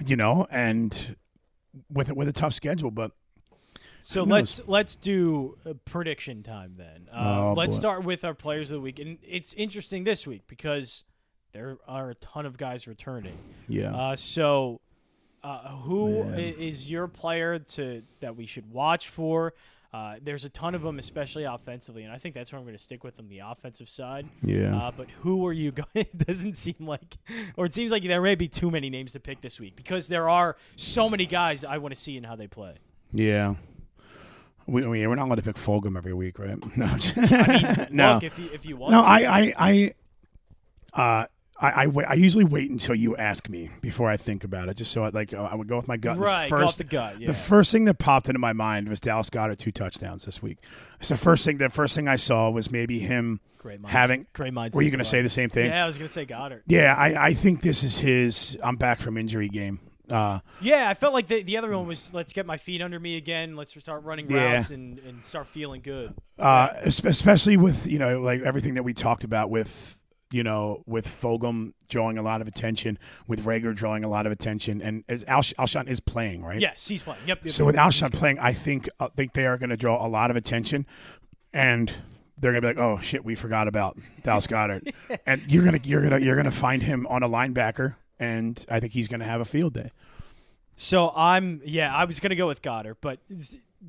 [0.07, 1.16] you know, and
[1.91, 2.91] with with a tough schedule.
[2.91, 3.12] But
[4.03, 7.09] So let's let's do prediction time then.
[7.12, 7.81] Uh, Oh, let's boy.
[7.81, 11.05] start with our players of the week, and it's interesting this week because
[11.53, 13.37] there are a ton of guys returning.
[13.68, 14.81] yeah, Uh, so,
[15.45, 16.39] uh, who Man.
[16.39, 19.53] is your player to that we should watch for?
[19.93, 22.74] Uh, there's a ton of them, especially offensively, and I think that's where I'm going
[22.76, 24.26] to stick with them, the offensive side.
[24.43, 24.74] yeah.
[24.74, 25.86] Uh, but who are you going?
[25.95, 27.18] It doesn't seem like,
[27.57, 30.09] or it seems like there may be too many names to pick this week because
[30.09, 32.74] there are so many guys I want to see and how they play.
[33.12, 33.55] yeah.
[34.64, 36.57] We, we we're not going to pick Fulgham every week, right?
[36.76, 38.14] No, I mean, no.
[38.14, 38.93] look if you if you want.
[38.93, 39.09] No, to.
[39.09, 39.93] I, I,
[40.95, 41.26] I, uh,
[41.63, 44.77] I, I, wait, I usually wait until you ask me before I think about it,
[44.77, 46.17] just so I like I would go with my gut.
[46.17, 47.21] The right, go off first, the gut.
[47.21, 47.29] Yeah.
[47.29, 50.59] the first thing that popped into my mind was Dallas Goedert two touchdowns this week.
[50.99, 51.59] It's the first thing.
[51.59, 54.27] The first thing I saw was maybe him great minds, having.
[54.33, 54.75] great minds.
[54.77, 55.67] Were you going to say the same thing?
[55.67, 56.63] Yeah, I was going to say Goedert.
[56.67, 58.59] Yeah, I, I think this is his.
[58.63, 59.79] I'm back from injury game.
[60.11, 62.99] Uh, Yeah, I felt like the the other one was let's get my feet under
[62.99, 63.55] me again.
[63.57, 64.55] Let's start running Yeah.
[64.55, 66.13] routes and, and start feeling good.
[66.41, 69.97] uh, especially with you know like everything that we talked about with
[70.33, 74.33] you know with Fulgham drawing a lot of attention, with Reagor drawing a lot of
[74.33, 76.61] attention, and as Alsh- Alshon is playing right.
[76.61, 77.20] Yes, he's playing.
[77.26, 77.41] Yep.
[77.45, 80.09] yep So with Alshon playing, I think I think they are going to draw a
[80.09, 80.87] lot of attention,
[81.53, 81.93] and
[82.39, 84.93] they're going to be like, "Oh shit, we forgot about Dallas Goedert,"
[85.26, 88.93] and you're gonna you're gonna you're gonna find him on a linebacker, and I think
[88.93, 89.91] he's going to have a field day.
[90.76, 93.20] So I'm yeah, I was gonna go with Goedert, but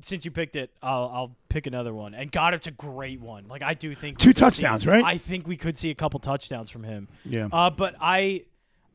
[0.02, 2.14] since you picked it, I'll I'll pick another one.
[2.14, 3.46] And God, it's a great one.
[3.48, 5.04] Like I do think Two could see- touchdowns, right?
[5.04, 7.08] I think we could see a couple touchdowns from him.
[7.24, 7.48] Yeah.
[7.52, 8.44] Uh, but I,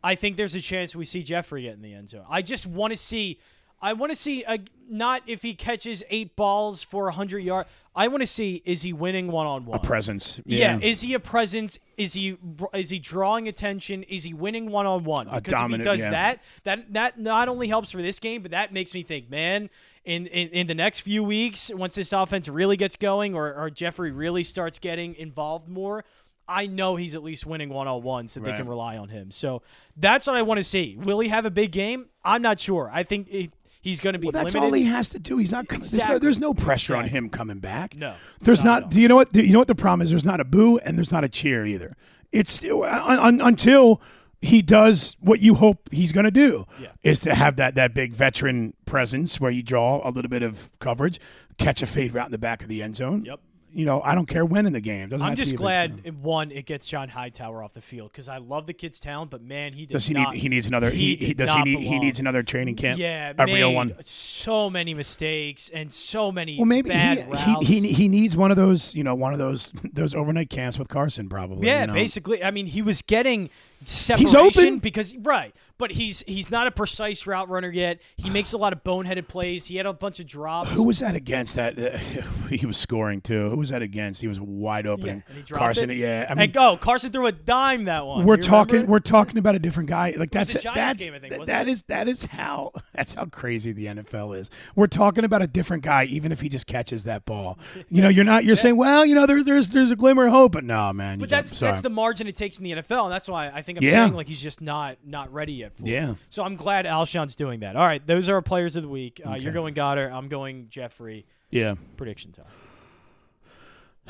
[0.04, 2.26] I think there's a chance we see Jeffery get in the end zone.
[2.30, 3.40] I just want to see,
[3.82, 4.60] I want to see a,
[4.90, 7.70] not if he catches eight balls for hundred yards.
[7.96, 9.80] I want to see is he winning one on one.
[9.80, 10.40] a presence.
[10.46, 10.80] Yeah.
[10.82, 11.80] is he a presence?
[11.98, 12.38] Is he
[12.74, 14.04] is he drawing attention?
[14.04, 15.28] Is he winning one on one?
[15.28, 16.12] Because dominant- if he does yeah.
[16.12, 19.70] that, that that not only helps for this game, but that makes me think, man,
[20.06, 23.70] in in, in the next few weeks, once this offense really gets going, or, or
[23.70, 26.04] Jeffery really starts getting involved more.
[26.50, 29.30] I know he's at least winning one on one, so they can rely on him.
[29.30, 29.62] So
[29.96, 30.98] that's what I want to see.
[30.98, 32.08] Will he have a big game?
[32.26, 32.90] I'm not sure.
[32.92, 33.52] I think it,
[33.82, 34.66] he's going to be Well, that's limited.
[34.68, 35.38] all he has to do.
[35.38, 35.68] He's not.
[35.68, 37.96] There's, no, there's no pressure on him coming back.
[37.96, 38.92] No, there's not not.
[38.92, 39.32] do you know what?
[39.34, 40.10] do You know what the problem is?
[40.10, 41.96] There's not a boo and there's not a cheer either.
[42.32, 44.02] It's uh, un, un, until
[44.42, 46.66] he does what you hope he's going to do.
[46.80, 46.90] Yeah.
[47.04, 50.70] Is to have that that big veteran presence where you draw a little bit of
[50.80, 51.20] coverage,
[51.58, 53.26] catch a fade route in the back of the end zone.
[53.26, 53.40] Yep.
[53.72, 55.10] You know, I don't care when in the game.
[55.10, 57.82] Doesn't I'm just be a big- glad it- one it gets John Hightower off the
[57.82, 60.40] field because I love the kid's talent, but man, he Does does he not, need?
[60.42, 60.90] He needs another.
[60.90, 61.52] He, he does.
[61.52, 61.80] He need.
[61.88, 62.98] He needs another training camp.
[63.00, 63.94] Yeah, a real one.
[64.02, 67.68] So many mistakes and so many Well, maybe bad he, routes.
[67.68, 70.80] he he he needs one of those, you know, one of those those overnight camps
[70.80, 71.68] with Carson, probably.
[71.68, 71.94] yeah, you know?
[71.94, 72.44] basically.
[72.44, 73.50] I mean, he was getting
[73.86, 74.80] separation open.
[74.80, 78.00] because right, but he's he's not a precise route runner yet.
[78.18, 79.66] He makes a lot of boneheaded plays.
[79.66, 80.70] He had a bunch of drops.
[80.76, 81.56] Who was that against?
[81.56, 81.98] That uh,
[82.50, 83.50] he was scoring too.
[83.50, 84.22] Who was that against?
[84.22, 85.06] He was wide open.
[85.06, 85.90] Yeah, and he Carson.
[85.90, 85.98] it.
[85.98, 88.26] Yeah, I mean, and go, Carson threw a dime that one.
[88.26, 88.86] we're talking.
[88.86, 90.14] We're talking about a different guy.
[90.16, 90.64] Like that's that's
[91.04, 91.72] game, I think, that- wasn't that it?
[91.72, 94.50] is that is how that's how crazy the NFL is.
[94.76, 97.58] We're talking about a different guy, even if he just catches that ball.
[97.90, 98.44] You know, you're not.
[98.44, 101.20] You're saying, well, you know, there's there's there's a glimmer of hope, but no, man.
[101.20, 103.78] But that's that's the margin it takes in the NFL, and that's why I think
[103.78, 103.92] I'm Yeah.
[104.06, 105.69] saying like he's just not not ready yet.
[105.76, 105.90] For it.
[105.90, 106.16] Yeah.
[106.30, 107.76] So I'm glad Alshon's doing that.
[107.76, 109.22] All right, those are our players of the week.
[109.26, 110.12] Uh, You're going Goedert.
[110.12, 111.26] I'm going Jeffery.
[111.52, 111.76] yeah.
[111.98, 112.46] Prediction time.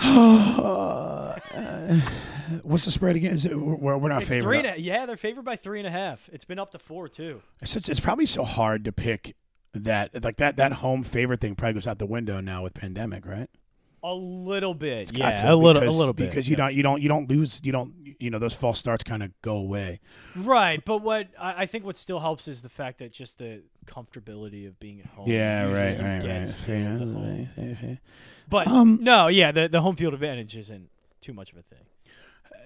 [2.64, 3.34] What's the spread again?
[3.34, 4.44] Is it we're, we're not It's favored?
[4.44, 6.30] three and a, yeah, they're favored by three and a half.
[6.32, 7.42] It's been up to four too.
[7.62, 9.36] It's, such- it's probably so hard to pick
[9.74, 13.26] that like that that home favorite thing probably goes out the window now with pandemic,
[13.26, 13.50] right?
[14.04, 16.58] A little bit, yeah, a little, because- a little bit, because you yeah.
[16.66, 19.32] don't you don't you don't lose you don't you know those false starts kind of
[19.42, 20.00] go away.
[20.36, 20.84] right.
[20.84, 24.68] But what I, I think what still helps is the fact that just the comfortability
[24.68, 25.28] of being at home.
[25.30, 26.22] Yeah, right, right, right.
[26.22, 26.46] the- Yeah,
[26.98, 27.50] the home.
[27.58, 27.98] right, right.
[28.48, 30.90] But Um, no, yeah, the the home field advantage isn't
[31.22, 31.86] too much of a thing.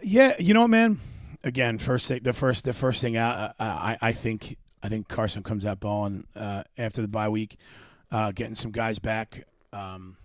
[0.04, 1.00] Yeah, you know, what, man.
[1.44, 5.44] Again, first thing, the first, the first thing uh, I, I think, I think Carson
[5.44, 7.58] comes out balling uh, after the bye week,
[8.12, 9.44] uh, getting some guys back.
[9.74, 10.16] Um,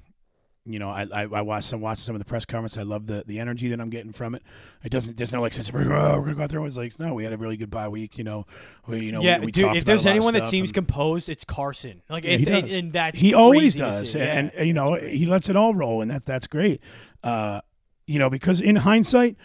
[0.68, 2.76] you know, I, I I watched some watched some of the press conference.
[2.76, 4.42] I love the the energy that I'm getting from it.
[4.84, 6.64] It doesn't there's no like sense of oh, we're gonna go out there.
[6.66, 8.18] It's like no, we had a really good bye week.
[8.18, 8.46] You know,
[8.86, 9.76] we you know yeah, we, we dude.
[9.76, 12.02] If there's anyone that seems and- composed, it's Carson.
[12.08, 12.74] Like, Yeah, and, he does.
[12.74, 16.02] and that's he always does, and, Yeah, and you know he lets it all roll,
[16.02, 16.80] and that that's great.
[17.24, 17.60] Uh,
[18.06, 19.36] you know, because in hindsight,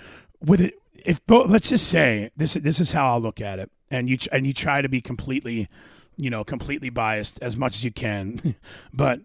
[0.41, 3.71] with it, if both, let's just say this this is how I'll look at it,
[3.89, 5.69] and you and you try to be completely,
[6.17, 8.55] you know, completely biased as much as you can,
[8.93, 9.21] but.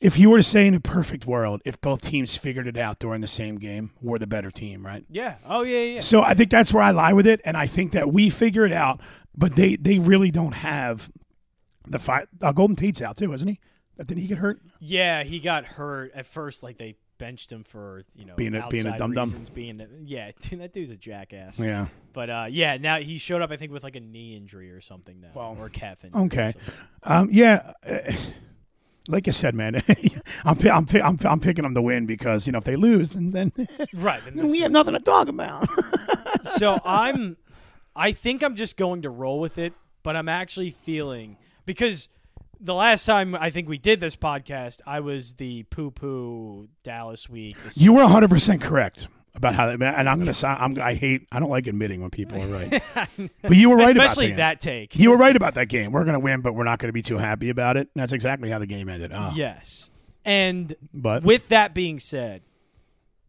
[0.00, 2.98] If you were to say in a perfect world, if both teams figured it out
[2.98, 5.04] during the same game, we're the better team, right?
[5.08, 5.36] yeah.
[5.46, 6.00] Oh yeah, yeah.
[6.00, 8.66] So I think that's where I lie with it, and I think that we figure
[8.66, 9.00] it out,
[9.36, 11.10] but they they really don't have
[11.86, 12.28] the fight.
[12.42, 13.58] Uh, Golden Tate's out too, isn't he?
[13.98, 14.60] Didn't he get hurt?
[14.80, 16.62] Yeah, he got hurt at first.
[16.62, 19.46] Like they benched him for you know Being a- being a outside dum-dum.
[19.54, 21.58] Being a, yeah, dude, that dude's a jackass.
[21.58, 21.86] Yeah.
[22.12, 23.50] But uh, yeah, now he showed up.
[23.50, 26.20] I think with like a knee injury or something now, Well, or calf injury.
[26.24, 26.54] Okay.
[27.02, 27.72] Um, yeah.
[29.08, 29.82] Like I said, man,
[30.44, 33.30] I'm, I'm, I'm, I'm picking them to win because you know if they lose, then
[33.30, 33.52] then,
[33.94, 34.22] Right.
[34.24, 35.66] then then we have nothing to talk about.
[36.42, 37.36] so I'm,
[37.94, 39.72] I think I'm just going to roll with it.
[40.02, 42.08] But I'm actually feeling because
[42.60, 47.28] the last time I think we did this podcast, I was the poo poo Dallas
[47.28, 47.56] week.
[47.74, 50.78] you were 100 percent correct about how, that, and I'm gonna sound.
[50.78, 51.26] I'm, I hate.
[51.30, 52.82] I don't like admitting when people are right,
[53.42, 54.60] but you were right especially about that.
[54.60, 54.96] that take.
[54.96, 55.92] You were right about that game.
[55.92, 57.88] We're gonna win, but we're not gonna be too happy about it.
[57.94, 59.12] And that's exactly how the game ended.
[59.14, 59.32] Oh.
[59.34, 59.90] Yes.
[60.24, 62.42] And But with that being said,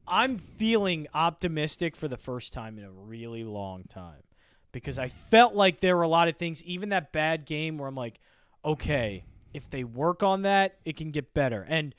[0.08, 4.24] I'm feeling optimistic for the first time in a really long time
[4.72, 7.88] because I felt like there were a lot of things, even that bad game where
[7.88, 8.20] I'm like,
[8.64, 11.66] okay, if they work on that, it can get better.
[11.68, 11.94] And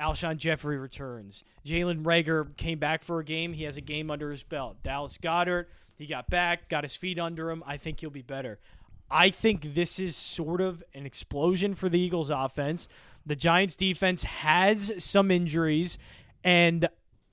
[0.00, 1.44] Alshon Jeffery returns.
[1.66, 3.52] Jalen Reagor came back for a game.
[3.52, 4.82] He has a game under his belt.
[4.82, 7.62] Dallas Goedert, he got back, got his feet under him.
[7.66, 8.58] I think he'll be better.
[9.10, 12.88] I think this is sort of an explosion for the Eagles offense.
[13.26, 15.98] The Giants defense has some injuries
[16.44, 16.88] and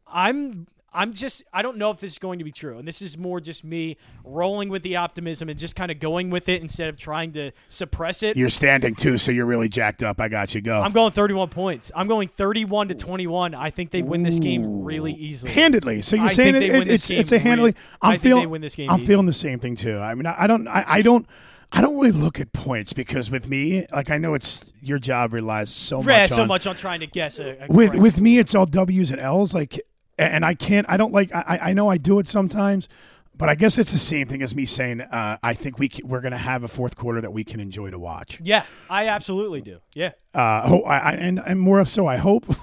[0.06, 0.68] I'm
[0.98, 2.80] I'm just I don't know if this is going to be true.
[2.80, 6.30] And this is more just me rolling with the optimism and just kind of going
[6.32, 8.36] with it instead of trying to suppress it.
[8.36, 10.20] you're standing too, so you're really jacked up.
[10.20, 10.62] I got you.
[10.62, 10.82] Go.
[10.82, 11.92] I'm going 31 points.
[11.96, 13.54] I'm going 31 to 21.
[13.54, 15.52] I think they win this game really easily.
[15.54, 16.02] handedly.
[16.02, 17.76] So you're I saying it, they win it's this game it's a handily.
[18.02, 19.08] I'm I feeling they win this game I'm easy.
[19.08, 20.00] feeling the same thing too.
[20.00, 21.28] I mean, I, I don't I, I don't
[21.72, 25.34] I don't really look at points because with me, like I know it's your job
[25.34, 28.02] relies so Yeah, much so on much on trying to guess a, a with correct
[28.02, 29.80] with me it's all W's and L's like
[30.18, 32.88] and I can't I don't like I I know I do it sometimes
[33.36, 36.02] but I guess it's the same thing as me saying uh, I think we c-
[36.04, 38.40] we're going to have a fourth quarter that we can enjoy to watch.
[38.42, 39.78] Yeah, I absolutely do.
[39.94, 40.14] Yeah.
[40.34, 42.48] Uh, ho- I, I, and, and more so, I hope.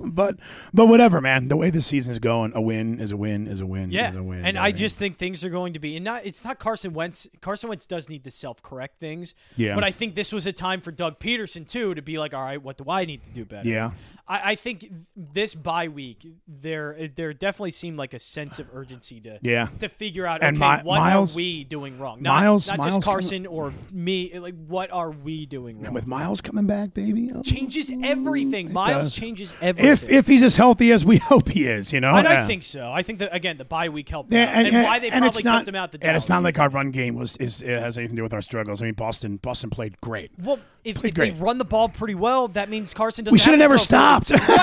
[0.00, 0.36] but
[0.72, 1.48] but whatever, man.
[1.48, 4.10] The way the season is going, a win is a win is a win Yeah,
[4.10, 4.44] is a win.
[4.44, 4.76] and I mean?
[4.76, 7.26] just think things are going to be, and not it's not Carson Wentz.
[7.40, 9.34] Carson Wentz does need to self correct things.
[9.56, 9.74] Yeah.
[9.74, 12.42] but I think this was a time for Doug Pederson too to be like, all
[12.42, 13.68] right, what do I need to do better?
[13.68, 13.90] yeah.
[14.26, 19.20] I, I think this bye week there there definitely seemed like a sense of urgency
[19.20, 19.68] to Yeah.
[19.80, 22.22] to figure out And okay Mi- what Miles- are we doing wrong?
[22.22, 24.32] Not, Miles- not Miles just Carson or me.
[24.38, 25.86] Like what are we doing wrong?
[25.86, 27.42] And with Miles coming back, baby, oh.
[27.42, 28.72] changes everything.
[28.72, 29.14] Miles does.
[29.14, 29.92] changes everything.
[29.92, 32.14] if if he's as healthy as we hope he is, you know.
[32.14, 32.44] and Yeah.
[32.44, 32.90] I think so.
[32.90, 34.32] I think that again the bye week helped.
[34.32, 34.64] Yeah, out.
[34.66, 36.70] and, why they and probably not, kept him out the and it's not like our
[36.70, 38.80] run game was is it has anything to do with our struggles.
[38.80, 40.30] I mean, Boston Boston played great.
[40.42, 43.32] Well, if, if they run the ball pretty well, that means Carson doesn't.
[43.34, 43.78] We should have never
[44.20, 44.54] throw 40.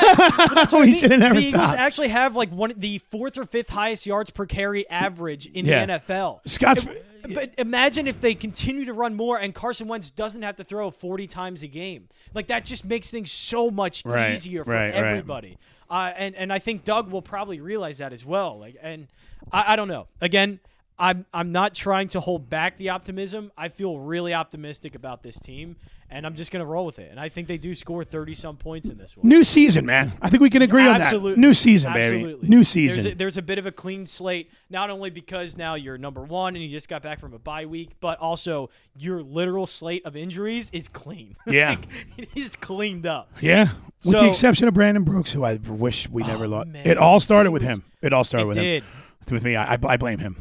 [0.66, 0.74] stopped.
[0.74, 1.80] we should have never the Eagles stopped.
[1.80, 5.86] actually have like one the fourth or fifth highest yards per carry average in Yeah.
[5.86, 6.42] the NFL.
[6.48, 10.56] Scott's- If- but imagine if they continue to run more and Carson Wentz doesn't have
[10.56, 12.08] to throw 40 times a game.
[12.34, 14.96] Like that just makes things so much Right, easier for right, right.
[14.96, 15.58] everybody.
[15.88, 18.58] Uh, and and I think Doug will probably realize that as well.
[18.60, 19.08] Like and
[19.52, 20.08] I, I don't know.
[20.20, 20.60] Again,
[21.02, 23.52] I'm I'm not trying to hold back the optimism.
[23.58, 25.78] I feel really optimistic about this team,
[26.12, 27.10] and I'm just gonna roll with it.
[27.10, 29.28] And I think they do score 30 some points in this one.
[29.28, 30.14] New season, man.
[30.22, 31.32] I think we can agree on Absolutely.
[31.32, 31.40] that.
[31.40, 32.34] New season, Absolutely.
[32.36, 32.48] baby.
[32.48, 33.08] New There's season.
[33.12, 36.56] a, there's a bit of a clean slate, not only because now you're number one
[36.56, 40.16] and you just got back from a bye week, but also your literal slate of
[40.16, 41.36] injuries is clean.
[41.48, 41.72] Yeah.
[41.72, 41.88] Like,
[42.18, 43.32] it is cleaned up.
[43.42, 43.70] yeah.
[44.06, 46.68] With the exception of Brandon Brooks, who I wish we never Oh, lost.
[46.70, 46.86] man.
[46.88, 47.84] It all started with him.
[48.04, 48.84] It all started It with did.
[48.84, 48.90] him.
[49.32, 50.36] With me, I, I blame him.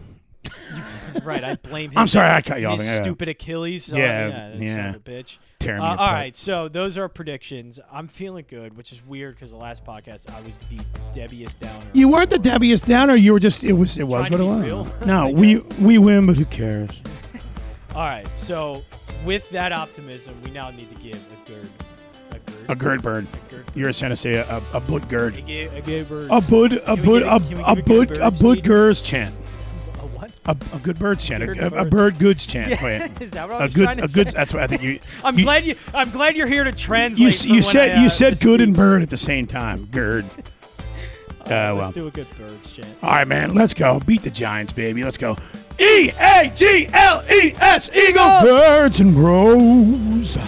[1.24, 1.42] Right.
[1.44, 1.98] I blame him.
[1.98, 2.78] I'm sorry, I cut you off.
[2.78, 3.02] His Yeah.
[3.02, 3.84] stupid Achilles.
[3.84, 4.76] So, Yeah, yeah, yeah.
[4.76, 5.36] son of a bitch.
[5.58, 6.12] Tearing Uh, all apart.
[6.14, 7.78] right, so those are predictions.
[7.92, 10.78] I'm feeling good, which is weird because the last podcast I was the
[11.14, 11.84] Debbieest downer.
[11.92, 13.14] You weren't the Debbie's downer.
[13.14, 13.62] You were just.
[13.64, 13.98] It was.
[13.98, 14.62] It was what it was.
[14.64, 16.90] real, No, we we win, but who cares?
[17.94, 18.82] All right, so
[19.24, 21.68] with that optimism, we now need to give a gird.
[22.68, 23.00] A gird.
[23.00, 23.26] A bird.
[23.74, 25.34] You're trying to say a, a, a bud A gird.
[25.48, 26.28] a bird.
[26.30, 26.72] A bud.
[26.86, 27.22] A bud.
[27.22, 28.10] A, a bud.
[28.16, 29.34] A bud girls chant.
[30.46, 30.56] A?
[30.72, 31.42] A, good birds chant.
[31.42, 32.80] A, a, a bird goods chant.
[32.80, 33.02] Wait.
[33.20, 34.28] Is that what I A good, a good.
[34.28, 34.34] say?
[34.34, 35.00] That's what I think you.
[35.24, 35.76] I'm you, glad you.
[35.92, 37.44] I'm glad you're here to translate.
[37.44, 39.86] You, you said I, uh, you said good and bird at the same time.
[39.86, 40.26] Gird.
[41.40, 41.76] Uh, well.
[41.78, 42.86] Let's do a good birds chant.
[43.02, 43.54] All right, man.
[43.54, 43.98] Let's go.
[43.98, 45.02] Beat the Giants, baby.
[45.02, 45.36] Let's go.
[45.80, 48.42] E A G L E S Eagles.
[48.42, 50.38] Birds and grows.